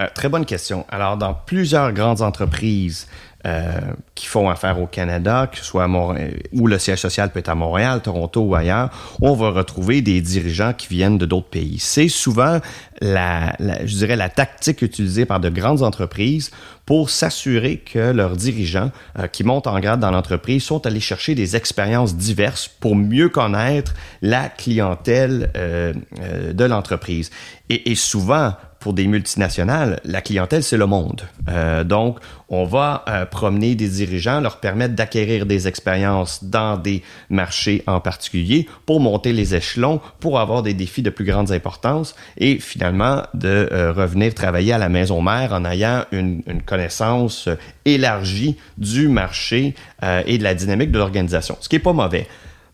[0.00, 0.86] Euh, très bonne question.
[0.88, 3.06] Alors, dans plusieurs grandes entreprises
[3.46, 3.80] euh,
[4.14, 7.54] qui font affaire au Canada, que soit Montréal, où le siège social peut être à
[7.54, 8.90] Montréal, Toronto ou ailleurs,
[9.22, 11.78] on va retrouver des dirigeants qui viennent de d'autres pays.
[11.78, 12.60] C'est souvent
[13.00, 16.50] la, je dirais, la tactique utilisée par de grandes entreprises
[16.84, 21.34] pour s'assurer que leurs dirigeants euh, qui montent en grade dans l'entreprise sont allés chercher
[21.34, 27.30] des expériences diverses pour mieux connaître la clientèle euh, euh, de l'entreprise.
[27.68, 31.22] Et souvent, pour des multinationales, la clientèle, c'est le monde.
[31.48, 37.02] Euh, donc, on va euh, promener des dirigeants, leur permettre d'acquérir des expériences dans des
[37.28, 42.16] marchés en particulier pour monter les échelons, pour avoir des défis de plus grande importance
[42.38, 47.48] et finalement de euh, revenir travailler à la maison mère en ayant une, une connaissance
[47.84, 52.26] élargie du marché euh, et de la dynamique de l'organisation, ce qui est pas mauvais.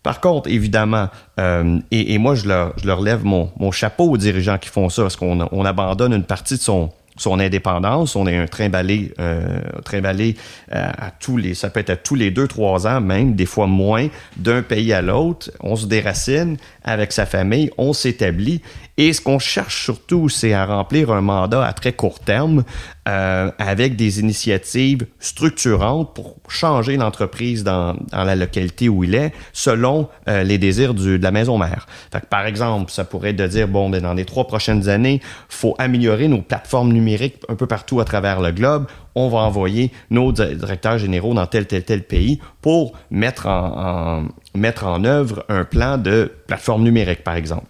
[0.07, 4.87] Par contre, évidemment, euh, et, moi, je leur, lève mon, chapeau aux dirigeants qui font
[4.87, 6.91] ça, parce qu'on on abandonne une partie de son,
[7.25, 8.15] indépendance.
[8.15, 10.37] On est un trimbalé, euh, trimbalé
[10.73, 13.45] euh, à tous les, ça peut être à tous les deux, trois ans, même des
[13.45, 15.51] fois moins, d'un pays à l'autre.
[15.59, 18.61] On se déracine avec sa famille, on s'établit.
[18.99, 22.63] Et ce qu'on cherche surtout, c'est à remplir un mandat à très court terme
[23.07, 29.33] euh, avec des initiatives structurantes pour changer l'entreprise dans, dans la localité où il est
[29.53, 31.85] selon euh, les désirs du, de la maison mère.
[32.11, 34.89] Fait que, par exemple, ça pourrait être de dire, bon, ben, dans les trois prochaines
[34.89, 38.87] années, faut améliorer nos plateformes numériques un peu partout à travers le globe.
[39.13, 44.23] On va envoyer nos di- directeurs généraux dans tel, tel, tel pays pour mettre en,
[44.25, 47.67] en- mettre en œuvre un plan de plateforme numérique, par exemple.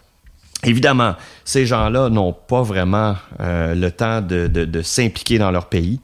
[0.68, 5.68] Évidemment, ces gens-là n'ont pas vraiment euh, le temps de, de- de s'impliquer dans leur
[5.68, 6.00] pays.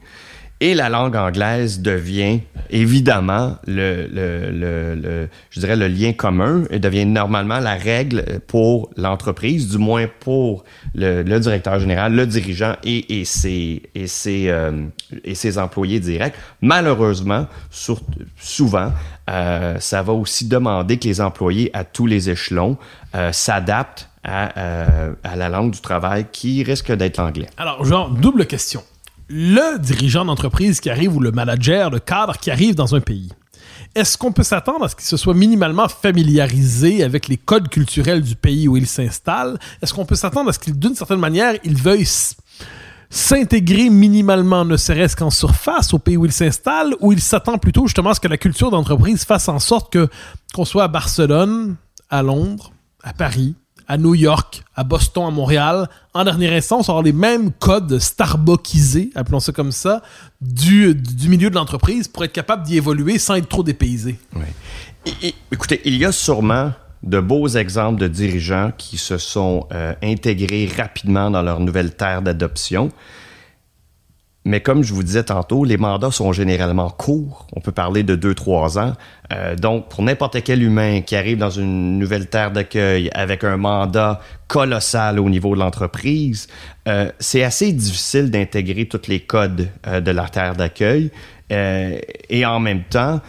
[0.60, 6.78] Et la langue anglaise devient évidemment le, le, le- je dirais le lien commun et
[6.78, 13.20] devient normalement la règle pour l'entreprise, du moins pour le, directeur général, le dirigeant et,
[13.20, 14.86] et ses, et, ses, euh,
[15.24, 16.36] et ses employés directs.
[16.62, 17.46] Malheureusement,
[18.40, 18.92] souvent,
[19.28, 22.78] euh, ça va aussi demander que les employés à tous les échelons
[23.14, 27.48] euh, s'adaptent à, euh, à la langue du travail qui risque d'être l'anglais.
[27.56, 28.82] Alors, genre, double question.
[29.28, 33.30] Le dirigeant d'entreprise qui arrive ou le manager, le cadre qui arrive dans un pays,
[33.94, 38.22] est-ce qu'on peut s'attendre à ce qu'il se soit minimalement familiarisé avec les codes culturels
[38.22, 39.58] du pays où il s'installe?
[39.80, 42.06] Est-ce qu'on peut s'attendre à ce qu'il, d'une certaine manière, il veuille
[43.10, 47.86] s'intégrer minimalement, ne serait-ce qu'en surface au pays où il s'installe, ou il s'attend plutôt
[47.86, 50.08] justement à ce que la culture d'entreprise fasse en sorte que,
[50.52, 51.76] qu'on soit à Barcelone,
[52.10, 52.72] à Londres,
[53.04, 53.54] à Paris,
[53.88, 59.10] à New York, à Boston, à Montréal, en dernière instance, avoir les mêmes codes starbuckisés,
[59.14, 60.02] appelons ça comme ça,
[60.40, 60.96] du,
[61.28, 64.18] milieu de l'entreprise pour être capable d'y évoluer sans être trop dépaysé.
[65.52, 70.70] Écoutez, il y a sûrement de beaux exemples de dirigeants qui se sont euh, intégrés
[70.74, 72.90] rapidement dans leur nouvelle terre d'adoption.
[74.44, 77.46] Mais comme je vous disais tantôt, les mandats sont généralement courts.
[77.54, 78.92] On peut parler de deux, trois ans.
[79.32, 83.56] Euh, donc, pour n'importe quel humain qui arrive dans une nouvelle terre d'accueil avec un
[83.56, 86.46] mandat colossal au niveau de l'entreprise,
[86.88, 91.10] euh, c'est assez difficile d'intégrer tous les codes euh, de la terre d'accueil.
[91.50, 93.20] Euh, et en même temps,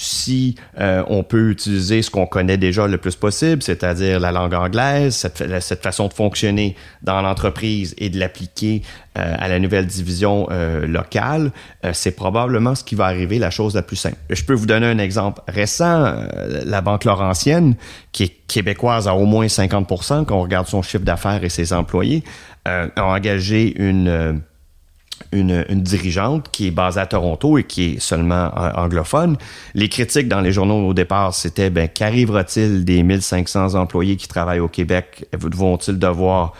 [0.00, 4.54] si euh, on peut utiliser ce qu'on connaît déjà le plus possible, c'est-à-dire la langue
[4.54, 8.82] anglaise, cette, fa- cette façon de fonctionner dans l'entreprise et de l'appliquer
[9.18, 11.50] euh, à la nouvelle division euh, locale,
[11.84, 14.16] euh, c'est probablement ce qui va arriver, la chose la plus simple.
[14.30, 16.14] Je peux vous donner un exemple récent.
[16.64, 17.74] la Banque Laurentienne,
[18.12, 21.72] qui est québécoise à au moins 50% quand on regarde son chiffre d'affaires et ses
[21.72, 22.22] employés,
[22.64, 24.40] a engagé une...
[25.34, 29.36] euh, une, une dirigeante qui est basée à Toronto et qui est seulement euh, anglophone.
[29.74, 34.60] Les critiques dans les journaux au départ, c'était ben, qu'arrivera-t-il des 1500 employés qui travaillent
[34.60, 35.26] au Québec?
[35.32, 36.52] Vont-ils devoir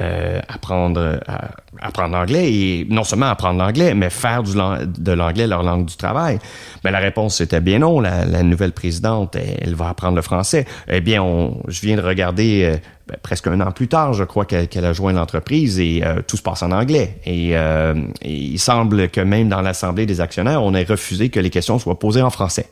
[0.00, 5.46] euh, apprendre, à- apprendre l'anglais et non seulement apprendre l'anglais, mais faire du de l'anglais
[5.46, 6.38] leur langue du travail?
[6.84, 8.00] Mais la réponse était bien non.
[8.00, 10.64] La, la nouvelle présidente, elle, elle va apprendre le français.
[10.88, 12.76] Eh bien, on, je viens de regarder euh,
[13.12, 16.36] ben, presque un an plus tard, je crois qu'elle a joint l'entreprise et euh, tout
[16.36, 17.18] se passe en anglais.
[17.26, 21.38] Et, euh, et il semble que même dans l'Assemblée des actionnaires, on ait refusé que
[21.40, 22.66] les questions soient posées en français.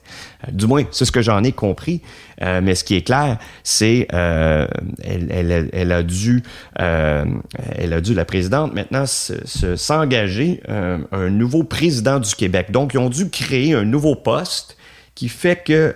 [0.49, 2.01] Euh, du moins, c'est ce que j'en ai compris.
[2.43, 6.43] Mais ce qui est clair, c'est elle, a dû,
[6.77, 12.71] elle a dû la présidente maintenant se- se- s'engager euh, un nouveau président du Québec.
[12.71, 14.79] Donc, ils ont dû créer un nouveau poste
[15.15, 15.95] qui fait que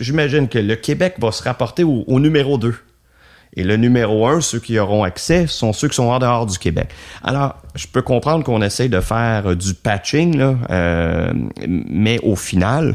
[0.00, 2.74] j'imagine que le Québec va se rapporter au, au numéro 2.
[3.54, 6.58] Et le numéro un, ceux qui auront accès, sont ceux qui sont en dehors du
[6.58, 6.88] Québec.
[7.22, 11.32] Alors, je peux comprendre qu'on essaye de faire euh, du patching, là, euh,
[11.66, 12.94] mais au final,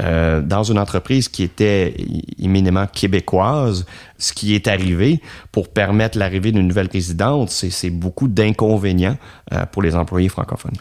[0.00, 1.94] euh, dans une entreprise qui était
[2.38, 3.86] éminemment québécoise,
[4.18, 9.16] ce qui est arrivé pour permettre l'arrivée d'une nouvelle présidente, c'est c'est beaucoup d'inconvénients
[9.52, 10.76] euh, pour les employés francophones.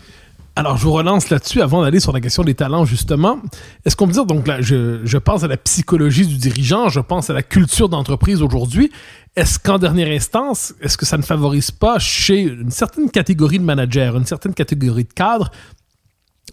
[0.57, 3.39] Alors, je vous relance là-dessus avant d'aller sur la question des talents, justement.
[3.83, 7.29] Est-ce qu'on peut dire, donc là, je, pense à la psychologie du dirigeant, je pense
[7.29, 8.89] à la culture d'entreprise aujourd'hui.
[9.35, 13.65] Est-ce qu'en dernière instance, est-ce que ça ne favorise pas chez une certaine catégorie de
[13.65, 15.51] managers, une certaine catégorie de cadres,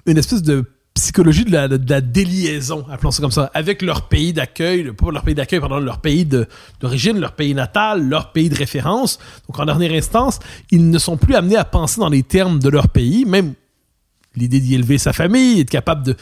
[0.07, 4.09] une espèce de psychologie de la, de la déliaison, appelons ça comme ça, avec leur
[4.09, 6.27] pays d'accueil, pas leur pays d'accueil, pardon, leur pays
[6.81, 9.21] d'origine, leur pays natal, leur pays de référence.
[9.49, 10.41] Donc, en dernière instance,
[10.73, 13.55] ils ne sont plus amenés à penser dans les termes de leur pays, même
[14.37, 16.17] l'idée d'y élever sa famille, être capable de,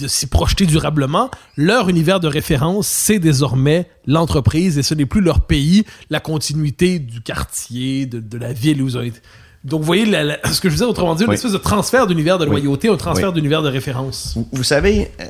[0.00, 1.30] de s'y projeter durablement.
[1.56, 6.98] Leur univers de référence, c'est désormais l'entreprise et ce n'est plus leur pays, la continuité
[6.98, 9.20] du quartier, de, de la ville où ils ont été.
[9.62, 11.36] Donc, vous voyez, la- la- ce que je dire, autrement dit, une Oui.
[11.36, 12.50] espèce de transfert d'univers de Oui.
[12.50, 13.34] loyauté, un transfert Oui.
[13.34, 14.32] d'univers de référence.
[14.36, 15.24] Vous, vous savez, euh,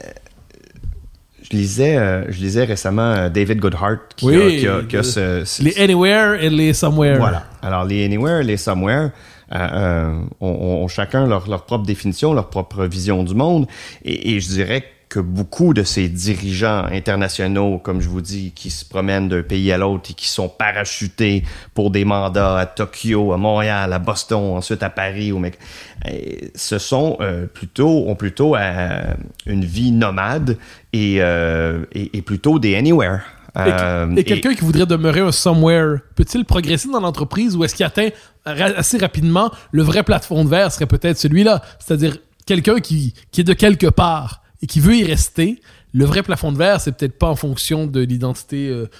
[1.43, 5.01] je lisais, euh, je lisais récemment euh, David Goodhart qui a, qui a- qui a
[5.01, 7.19] le- ce, ce- Les anywhere et les somewhere.
[7.19, 7.45] Voilà.
[7.63, 9.11] Alors, les Anywhere, les Somewhere
[9.53, 13.67] euh, euh, ont, ont chacun leur, leur propre définition, leur propre vision du monde.
[14.05, 18.71] Et, et je dirais que beaucoup de ces dirigeants internationaux, comme je vous dis, qui
[18.71, 23.33] se promènent d'un pays à l'autre et qui sont parachutés pour des mandats à Tokyo,
[23.33, 25.59] à Montréal, à Boston, ensuite à Paris, au Mec,
[26.07, 26.11] euh,
[26.57, 29.05] ce sont euh, plutôt, ont plutôt euh,
[29.47, 30.59] une vie nomade
[30.93, 33.21] et, euh, et, et plutôt des Anywhere.
[33.57, 33.71] Et,
[34.17, 38.09] et quelqu'un qui voudrait demeurer un somewhere, peut-il progresser dans l'entreprise ou est-ce qu'il atteint
[38.45, 41.63] assez rapidement le vrai plafond de verre serait peut-être celui-là?
[41.79, 45.61] C'est-à-dire quelqu'un qui, qui est de quelque part et qui veut y rester.
[45.93, 48.91] Le vrai plafond de verre, c'est peut-être pas en fonction de l'identité euh,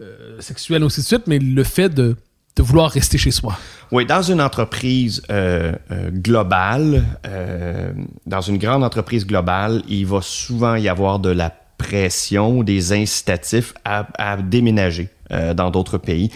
[0.00, 2.16] euh, sexuelle ainsi de suite, mais le fait de,
[2.56, 3.56] de vouloir rester chez soi.
[3.92, 7.92] Oui, dans une entreprise euh, euh, globale, euh,
[8.26, 13.72] dans une grande entreprise globale, il va souvent y avoir de la pression, des incitatifs
[13.84, 15.08] à, à déménager
[15.54, 16.30] dans d'autres pays.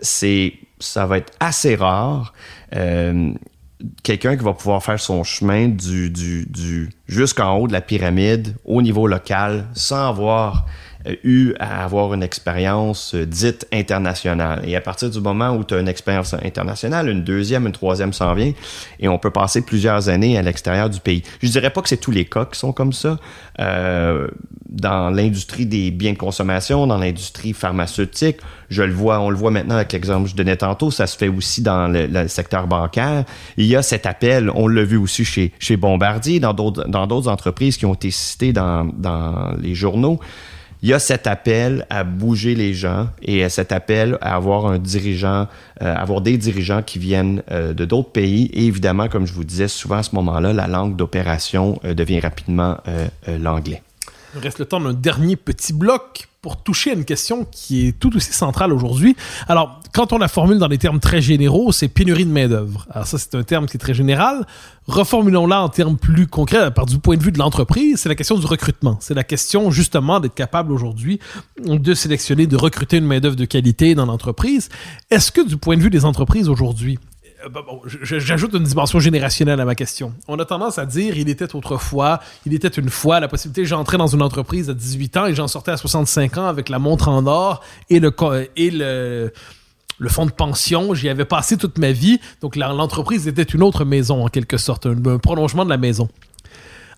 [0.00, 2.32] C'est, ça va être assez rare.
[2.74, 3.32] euh,
[4.02, 8.54] quelqu'un qui va pouvoir faire son chemin du, du, du jusqu'en haut de la pyramide
[8.64, 10.66] au niveau local sans avoir
[11.24, 14.62] eu à avoir une expérience euh, dite internationale.
[14.66, 18.12] Et à partir du moment où tu as une expérience internationale, une deuxième, une troisième
[18.12, 18.52] s'en vient,
[18.98, 21.22] et on peut passer plusieurs années à l'extérieur du pays.
[21.42, 23.18] Je dirais pas que c'est tous les cas qui sont comme ça.
[23.58, 24.28] Euh,
[24.68, 28.36] dans l'industrie des biens de consommation, dans l'industrie pharmaceutique,
[28.68, 31.16] je le vois, on le voit maintenant avec l'exemple que je donnais tantôt, ça se
[31.16, 33.24] fait aussi dans le, le secteur bancaire.
[33.56, 37.06] Il y a cet appel, on l'a vu aussi chez, chez Bombardier, dans d'autres, dans
[37.06, 40.20] d'autres entreprises qui ont été citées dans, dans les journaux.
[40.82, 44.78] Il y a cet appel à bouger les gens et cet appel à avoir un
[44.78, 45.46] dirigeant,
[45.82, 48.50] euh, avoir des dirigeants qui viennent euh, de d'autres pays.
[48.54, 52.20] Et évidemment, comme je vous disais, souvent à ce moment-là, la langue d'opération euh, devient
[52.20, 53.82] rapidement euh, euh, l'anglais.
[54.34, 57.92] Il reste le temps d'un dernier petit bloc pour toucher à une question qui est
[57.92, 59.14] tout aussi centrale aujourd'hui.
[59.46, 62.86] Alors, quand on la formule dans des termes très généraux, c'est pénurie de main-d'œuvre.
[62.90, 64.46] Alors, ça, c'est un terme qui est très général.
[64.86, 68.14] Reformulons-la en termes plus concrets, à part du point de vue de l'entreprise, c'est la
[68.14, 68.96] question du recrutement.
[69.00, 71.20] C'est la question, justement, d'être capable aujourd'hui
[71.62, 74.70] de sélectionner, de recruter une main-d'œuvre de qualité dans l'entreprise.
[75.10, 76.98] Est-ce que, du point de vue des entreprises aujourd'hui,
[77.44, 80.12] euh, je- J'ajoute une dimension générationnelle à ma question.
[80.28, 83.98] On a tendance à dire il était autrefois, il était une fois la possibilité, j'entrais
[83.98, 87.08] dans une entreprise à 18 ans et j'en sortais à 65 ans avec la montre
[87.08, 88.12] en or et le
[88.56, 89.32] et le
[89.98, 93.84] le fonds de pension, j'y avais passé toute ma vie, donc l'entreprise était une autre
[93.84, 96.08] maison en quelque sorte, un, un prolongement de la maison.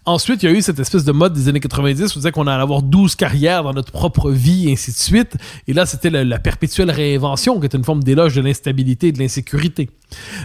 [0.05, 2.33] Ensuite, il y a eu cette espèce de mode des années 90 où on disait
[2.33, 5.37] qu'on allait avoir 12 carrières dans notre propre vie, et ainsi de suite.
[5.69, 9.13] Et là, c'était la, la perpétuelle réinvention, qui est une forme d'éloge de l'instabilité et
[9.13, 9.91] de l'insécurité.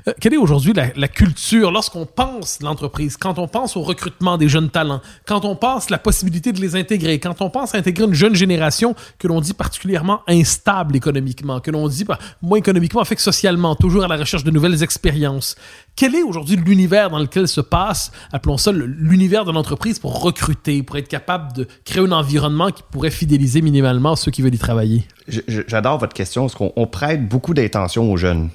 [0.07, 4.49] Euh, quelle est aujourd'hui la, culture lorsqu'on pense l'entreprise, quand on pense au recrutement des
[4.49, 8.05] jeunes talents, quand on pense la possibilité de les intégrer, quand on pense à intégrer
[8.05, 12.05] une jeune génération que l'on dit particulièrement instable économiquement, que l'on dit
[12.41, 15.55] moins économiquement, fait que socialement, toujours à la recherche de nouvelles expériences.
[15.95, 20.83] Quel est aujourd'hui l'univers dans lequel se passe, appelons ça l'univers de l'entreprise pour recruter,
[20.83, 24.59] pour être capable de créer un environnement qui pourrait fidéliser minimalement ceux qui veulent y
[24.59, 25.05] travailler?
[25.47, 28.49] J'adore votre question parce qu'on on prête beaucoup d'intention aux jeunes.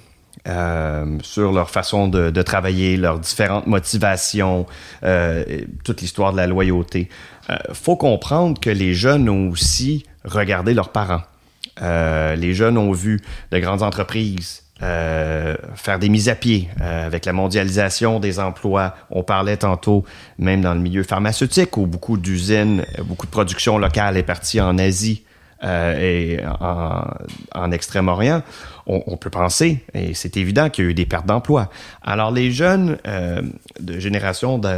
[0.49, 4.67] Euh, sur leur façon de, de travailler, leurs différentes motivations,
[5.05, 5.45] euh,
[5.85, 7.09] toute l'histoire de la loyauté.
[7.51, 11.23] Euh, faut comprendre que les jeunes ont aussi regardé leurs parents.
[11.81, 13.21] Euh, les jeunes ont vu
[13.51, 14.61] de grandes entreprises
[15.77, 18.97] faire des mises à pied avec la mondialisation des emplois.
[19.11, 20.05] On parlait tantôt,
[20.39, 24.79] même dans le milieu pharmaceutique, où beaucoup d'usines, beaucoup de production locale est partie en
[24.79, 25.23] Asie
[25.65, 27.05] euh, et en,
[27.55, 28.43] en Extrême-Orient.
[28.87, 31.71] On, on peut penser, et c'est évident qu'il y a eu des pertes d'emplois.
[32.03, 33.43] Alors les jeunes euh,
[33.79, 34.69] de génération de,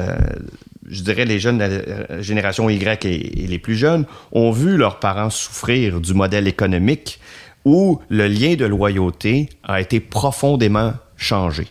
[0.87, 5.01] je dirais les jeunes de la génération Y et, les plus jeunes ont vu leurs
[5.01, 7.21] parents souffrir du modèle économique
[7.65, 11.67] où le lien de loyauté a été profondément changé.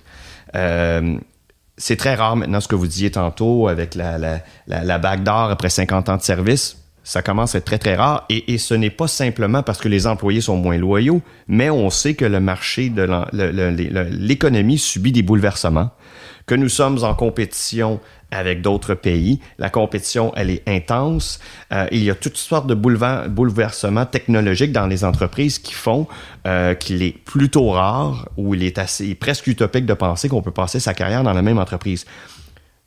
[0.56, 1.18] Euh,
[1.78, 5.52] c'est très rare maintenant ce que vous disiez tantôt avec la, la, la bague d'or
[5.52, 6.83] après 50 ans de service.
[7.04, 8.26] Ça commence à être très, très rare.
[8.30, 12.14] Et, ce n'est pas simplement parce que les employés sont moins loyaux, mais on sait
[12.14, 13.06] que le marché de
[14.10, 15.92] l'économie subit des bouleversements,
[16.46, 18.00] que nous sommes en compétition
[18.32, 19.40] avec d'autres pays.
[19.60, 21.40] La compétition, elle est intense.
[21.72, 26.08] Euh, il y a toutes sortes de bouleversements technologiques dans les entreprises qui font
[26.48, 30.52] euh, qu'il est plutôt rare ou il est assez presque utopique de penser qu'on peut
[30.52, 32.06] passer sa carrière dans la même entreprise.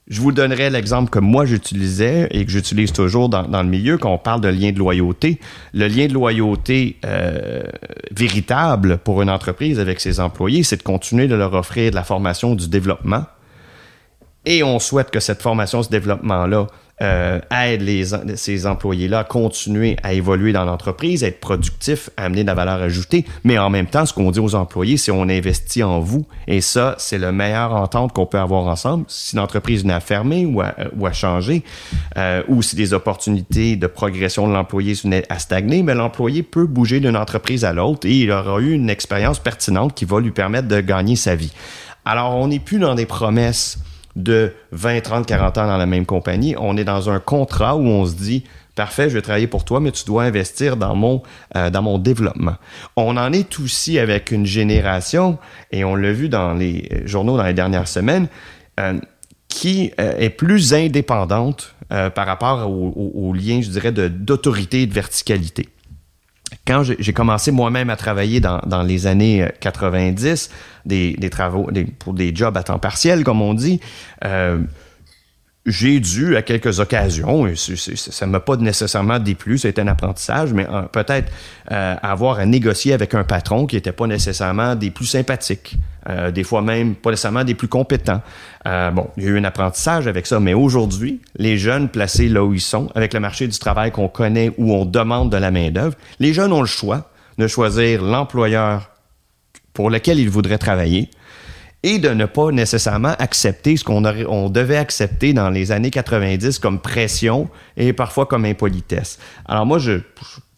[0.08, 4.12] Je vous donnerai l'exemple que moi j'utilisais et que j'utilise toujours dans, le milieu quand
[4.12, 5.40] on parle de lien de loyauté.
[5.74, 7.64] Le lien de loyauté euh,
[8.12, 12.04] véritable pour une entreprise avec ses employés, c'est de continuer de leur offrir de la
[12.04, 13.24] formation, du développement.
[14.44, 16.68] Et on souhaite que cette formation, ce développement-là,
[17.02, 18.04] euh, aide les,
[18.36, 22.54] ces employés-là à continuer à évoluer dans l'entreprise, à être productifs, à amener de la
[22.54, 23.24] valeur ajoutée.
[23.44, 26.26] Mais en même temps, ce qu'on dit aux employés, c'est on investit en vous.
[26.46, 29.04] Et ça, c'est le meilleur entente qu'on peut avoir ensemble.
[29.08, 31.62] Si l'entreprise à fermer ou à, ou à changer,
[32.16, 36.66] euh, ou si des opportunités de progression de l'employé venaient à stagner, mais l'employé peut
[36.66, 40.30] bouger d'une entreprise à l'autre et il aura eu une expérience pertinente qui va lui
[40.30, 41.52] permettre de gagner sa vie.
[42.04, 43.78] Alors, on n'est plus dans des promesses
[44.16, 46.56] de 20, 30, 40 ans dans la même compagnie.
[46.58, 48.44] On est dans un contrat où on se dit
[48.74, 51.22] parfait, je vais travailler pour toi, mais tu dois investir dans mon,
[51.56, 52.56] euh, dans mon développement.
[52.96, 55.38] On en est aussi avec une génération,
[55.72, 58.28] et on l'a vu dans les journaux dans les dernières semaines,
[58.78, 59.00] euh,
[59.48, 64.82] qui euh, est plus indépendante euh, par rapport au, au, au lien, je dirais, d'autorité
[64.82, 65.68] et de verticalité
[66.66, 70.50] quand j'ai commencé moi-même à travailler dans, dans les années euh, 90,
[70.84, 73.80] des, des travaux, des- pour des jobs à temps partiel, comme on dit,
[74.24, 74.58] euh,
[75.66, 80.52] j'ai dû, à quelques occasions, et ça ne m'a pas nécessairement déplu, c'était un apprentissage,
[80.52, 81.32] mais euh, peut-être
[81.72, 85.76] euh, avoir à négocier avec un patron qui n'était pas nécessairement des plus sympathiques,
[86.08, 88.22] euh, des fois même pas nécessairement des plus compétents.
[88.66, 92.28] Euh, bon, il y a eu un apprentissage avec ça, mais aujourd'hui, les jeunes placés
[92.28, 95.36] là où ils sont, avec le marché du travail qu'on connaît, où on demande de
[95.36, 98.90] la main-d'œuvre, les jeunes ont le choix de choisir l'employeur
[99.72, 101.10] pour lequel ils voudraient travailler
[101.86, 104.00] et de ne pas nécessairement accepter ce qu'on
[104.50, 109.20] devait accepter dans les années 90 comme pression et parfois comme impolitesse.
[109.46, 110.00] Alors moi, je ne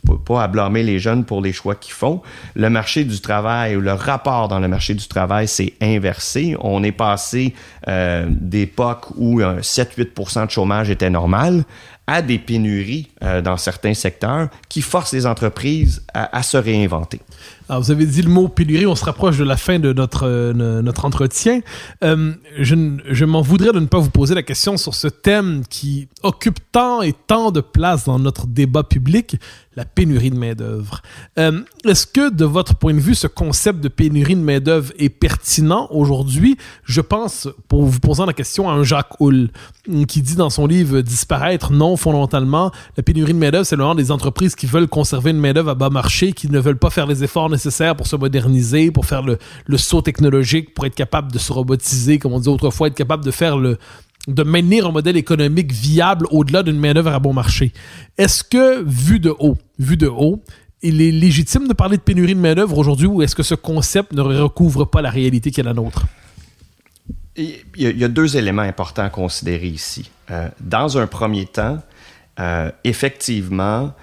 [0.06, 2.22] peux pas à blâmer les jeunes pour les choix qu'ils font.
[2.54, 6.56] Le marché du travail ou le rapport dans le marché du travail s'est inversé.
[6.60, 7.52] On est passé
[7.88, 11.64] euh, d'époques où un 7-8% de chômage était normal
[12.06, 17.20] à des pénuries euh, dans certains secteurs qui forcent les entreprises à se réinventer.
[17.68, 20.26] Alors, vous avez dit le mot pénurie, on se rapproche de la fin de notre,
[20.26, 21.60] euh, notre entretien.
[22.02, 22.74] Euh, je
[23.10, 26.60] je m'en voudrais de ne pas vous poser la question sur ce thème qui occupe
[26.72, 29.36] tant et tant de place dans notre débat public,
[29.78, 31.02] la pénurie de main-d'œuvre.
[31.38, 35.08] Euh, Est-ce que, de votre point de vue, ce concept de pénurie de main-d'œuvre est
[35.08, 36.58] pertinent aujourd'hui?
[36.82, 39.50] Je pense, pour vous posant la question, à un Jacques Hull,
[40.08, 43.94] qui dit dans son livre Disparaître, non, fondamentalement, la pénurie de main-d'œuvre, c'est le genre
[43.94, 47.06] des entreprises qui veulent conserver une main-d'œuvre à bas marché, qui ne veulent pas faire
[47.06, 51.30] les efforts nécessaires pour se moderniser, pour faire le, le saut technologique, pour être capable
[51.30, 53.78] de se robotiser, comme on disait autrefois, être capable de faire le
[54.28, 57.72] de maintenir un modèle économique viable au-delà d'une main-d'œuvre à bon marché.
[58.16, 60.42] Est-ce que, vu de haut, vu de haut,
[60.82, 64.12] il est légitime de parler de pénurie de main-d'œuvre aujourd'hui ou est-ce que ce concept
[64.12, 66.06] ne recouvre pas la réalité qui est la nôtre?
[67.36, 70.10] Il y, a, il y a deux éléments importants à considérer ici.
[70.30, 71.78] Euh, dans un premier temps,
[72.38, 73.94] euh, effectivement,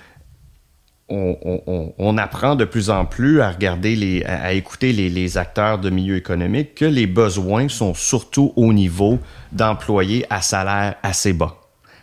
[1.09, 1.37] on,
[1.67, 5.77] on- on apprend de plus en plus à regarder les, à, écouter les, les acteurs
[5.77, 9.19] de milieu économique que les besoins sont surtout au niveau
[9.51, 11.55] d'employés à salaire assez bas.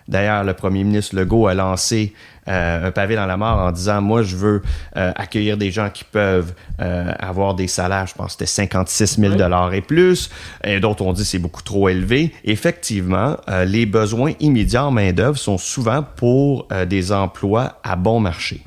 [0.09, 2.12] D'ailleurs, le premier ministre Legault a lancé
[2.48, 4.62] euh, un pavé dans la mort en disant moi je veux
[4.96, 9.20] euh, accueillir des gens qui peuvent euh, avoir des salaires, je pense que c'était 56
[9.20, 10.28] 000 dollars et plus,
[10.64, 12.32] et d'autres ont dit c'est beaucoup trop élevé.
[12.44, 17.94] Effectivement, euh, les besoins immédiats en main d'œuvre sont souvent pour euh, des emplois à
[17.94, 18.62] bon marché.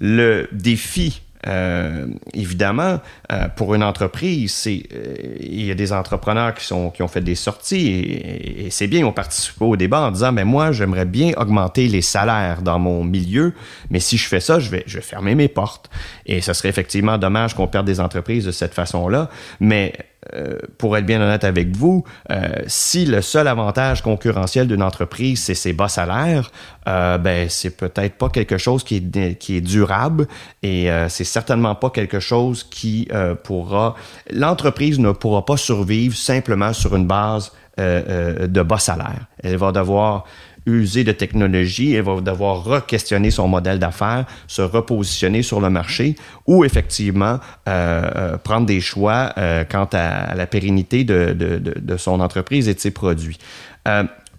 [0.00, 3.00] Le défi, euh, évidemment,
[3.32, 7.08] euh, pour une entreprise, c'est euh, il y a des entrepreneurs qui sont qui ont
[7.08, 10.44] fait des sorties et, et c'est bien, ils ont participé au débat en disant, mais
[10.44, 13.54] moi, j'aimerais bien augmenter les salaires dans mon milieu,
[13.90, 15.90] mais si je fais ça, je vais je vais fermer mes portes.
[16.26, 19.30] Et ce serait effectivement dommage qu'on perde des entreprises de cette façon-là,
[19.60, 19.94] mais
[20.34, 25.40] euh, pour être bien honnête avec vous, euh, si le seul avantage concurrentiel d'une entreprise,
[25.44, 26.50] c'est ses bas salaires,
[26.88, 30.26] euh, ben c'est peut-être pas quelque chose qui est, durable
[30.64, 33.08] et c'est certainement pas quelque chose qui
[33.44, 33.94] pourra...
[34.30, 39.26] L'entreprise ne pourra pas survivre simplement sur une base de bas salaire.
[39.42, 40.24] Elle va devoir
[40.68, 46.16] user de technologie, elle va devoir re-questionner son modèle d'affaires, se repositionner sur le marché
[46.46, 47.38] ou effectivement
[47.68, 52.80] euh, euh, prendre des choix euh, quant à, la pérennité de, son entreprise et de
[52.80, 53.38] ses produits.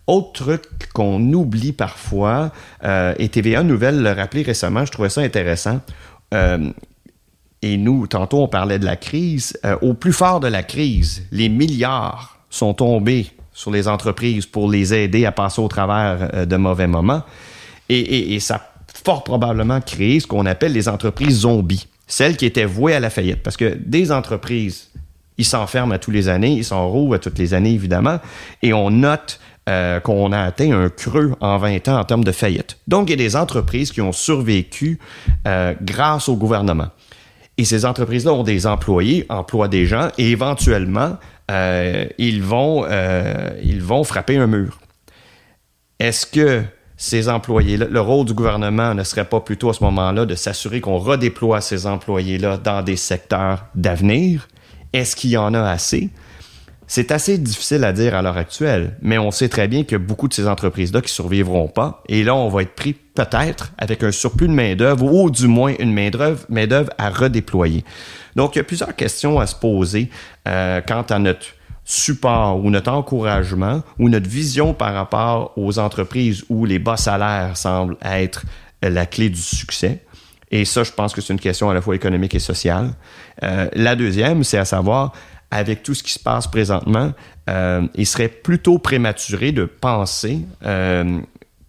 [0.08, 0.64] Autre truc
[0.94, 2.52] qu'on oublie parfois,
[2.84, 5.82] et TVA Nouvelle l'a rappelé récemment, je trouvais ça intéressant.
[7.62, 9.60] Et nous, tantôt, on parlait de la crise.
[9.82, 13.28] Au plus fort de la crise, les milliards sont tombés
[13.60, 17.24] sur les entreprises pour les aider à passer au travers euh, de mauvais moments.
[17.90, 18.62] Et, ça a
[19.04, 23.10] fort probablement créé ce qu'on appelle les entreprises zombies, celles qui étaient vouées à la
[23.10, 23.44] faillite.
[23.44, 24.92] Parce que des entreprises,
[25.38, 28.20] ils s'enferment à tous les années, ils s'enroulent à toutes les années, évidemment,
[28.62, 32.32] et on note euh, qu'on a atteint un creux en 20 ans en termes de
[32.32, 32.78] faillite.
[32.88, 35.00] Donc, il y a des entreprises qui ont survécu
[35.48, 36.90] euh, grâce au gouvernement.
[37.58, 41.18] Et ces entreprises-là ont des employés, emploient des gens, et éventuellement,
[41.50, 44.80] euh, ils, vont, euh, ils vont frapper un mur.
[46.00, 46.64] Est-ce que
[46.96, 50.82] ces employés-là, le rôle du gouvernement ne serait pas plutôt à ce moment-là de s'assurer
[50.82, 54.48] qu'on redéploie ces employés-là dans des secteurs d'avenir?
[54.94, 56.10] Est-ce qu'il y en a assez?
[56.92, 60.28] C'est assez difficile à dire à l'heure actuelle, mais on sait très bien a beaucoup
[60.28, 62.02] de ces entreprises-là qui survivront pas.
[62.10, 65.74] Et là, on va être pris peut-être avec un surplus de main-d'œuvre ou du moins
[65.78, 67.86] une main-d'œuvre main à redéployer.
[68.36, 70.10] Donc, il y a plusieurs questions à se poser
[70.48, 71.48] euh, quant à notre
[71.86, 77.58] support ou notre encouragement ou notre vision par rapport aux entreprises où les bas salaires
[77.58, 78.44] semblent être
[78.82, 80.04] la clé du succès.
[80.52, 82.92] Et ça, je pense que c'est une question à la fois économique et sociale.
[83.44, 85.14] Euh, la deuxième, c'est à savoir,
[85.52, 87.12] avec tout ce qui se passe présentement,
[87.50, 90.42] euh, il serait plutôt prématuré de penser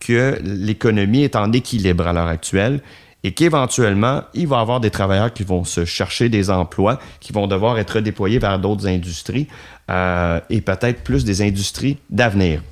[0.01, 2.81] que l'économie est en équilibre à l'heure actuelle
[3.23, 7.33] et qu'éventuellement, il va y avoir des travailleurs qui vont se chercher des emplois, qui
[7.33, 9.47] vont devoir être redéployés vers d'autres industries
[9.91, 12.63] euh, et peut-être plus des industries d'avenir.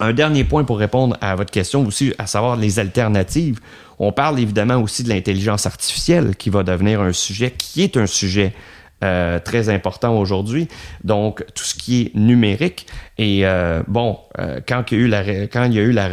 [0.00, 3.58] Un dernier point pour répondre à votre question aussi, à savoir les alternatives.
[3.98, 8.06] On parle évidemment aussi de l'intelligence artificielle qui va devenir un sujet qui est un
[8.06, 8.54] sujet
[9.04, 10.66] euh, très important aujourd'hui.
[11.04, 12.86] Donc, tout ce qui est numérique.
[13.16, 16.08] Et euh, bon, euh, quand il y a eu la,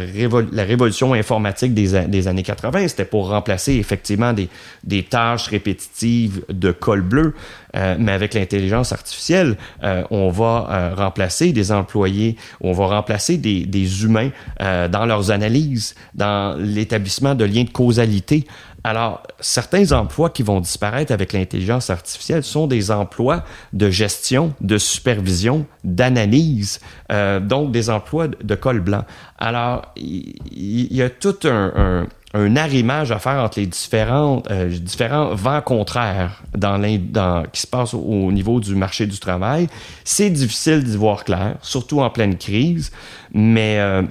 [0.64, 7.34] révolution informatique des, années 80, c'était pour remplacer effectivement des, tâches répétitives de col bleu.
[7.76, 13.36] Euh, mais avec l'intelligence artificielle, euh, on va euh, remplacer des employés, on va remplacer
[13.36, 14.30] des, humains
[14.60, 18.46] dans leurs analyses, dans l'établissement de liens de causalité.
[18.86, 24.78] Alors, certains emplois qui vont disparaître avec l'intelligence artificielle sont des emplois de gestion, de
[24.78, 26.78] supervision, d'analyse,
[27.10, 29.04] euh, donc des emplois de, col blanc.
[29.38, 34.68] Alors, il, y a tout un, un, un arrimage à faire entre les différents, euh,
[34.68, 39.66] différents vents contraires dans dans, qui se passent au, au niveau du marché du travail.
[40.04, 42.92] C'est difficile d'y voir clair, surtout en pleine crise,
[43.34, 43.80] mais...
[43.80, 44.02] euh,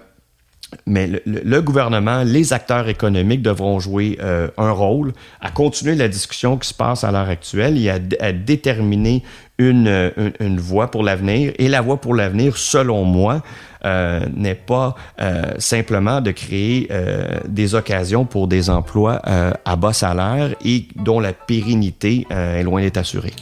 [0.86, 6.58] mais le, gouvernement, les acteurs économiques devront jouer euh, un rôle à continuer la discussion
[6.58, 9.24] qui se passe à l'heure actuelle et à, déterminer
[9.58, 11.54] une, euh, une, voie pour l'avenir.
[11.58, 13.42] Et la voie pour l'avenir, selon moi,
[13.86, 14.96] euh, n'est pas
[15.58, 16.90] simplement de créer
[17.48, 22.98] des occasions pour des emplois à bas salaire et dont la pérennité est loin d'être
[22.98, 23.34] assurée.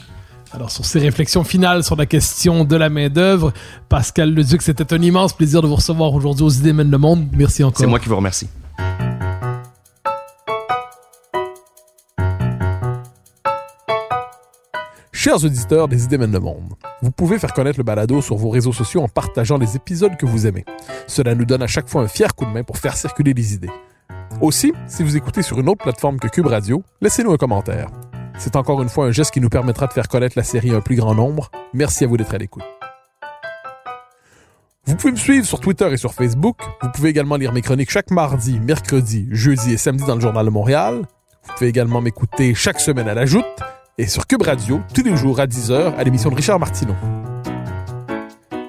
[0.53, 3.53] Alors, sur ces réflexions finales sur la question de la main-d'œuvre,
[3.89, 7.27] Pascal Leduc, c'était un immense plaisir de vous recevoir aujourd'hui aux Idées mènent le monde.
[7.33, 7.79] Merci encore.
[7.79, 8.47] C'est moi qui vous remercie.
[15.11, 18.49] Chers auditeurs des Idées mènent le monde, vous pouvez faire connaître le balado sur vos
[18.49, 20.65] réseaux sociaux en partageant les épisodes que vous aimez.
[21.07, 23.55] Cela nous donne à chaque fois un fier coup de main pour faire circuler les
[23.55, 23.71] idées.
[24.39, 27.87] Aussi, si vous écoutez sur une autre plateforme que Cube Radio, laissez-nous un commentaire.
[28.37, 30.77] C'est encore une fois un geste qui nous permettra de faire connaître la série à
[30.77, 31.51] un plus grand nombre.
[31.73, 32.63] Merci à vous d'être à l'écoute.
[34.85, 36.57] Vous pouvez me suivre sur Twitter et sur Facebook.
[36.81, 40.45] Vous pouvez également lire mes chroniques chaque mardi, mercredi, jeudi et samedi dans le Journal
[40.45, 41.03] de Montréal.
[41.43, 43.45] Vous pouvez également m'écouter chaque semaine à la Joute
[43.97, 46.95] et sur Cube Radio tous les jours à 10h à l'émission de Richard Martineau.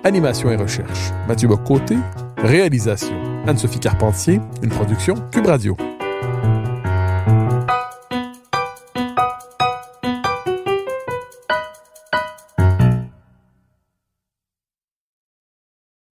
[0.05, 1.97] Animation et recherche, Mathieu Bocoté.
[2.39, 3.15] Réalisation,
[3.47, 4.41] Anne-Sophie Carpentier.
[4.63, 5.77] Une production Cube Radio.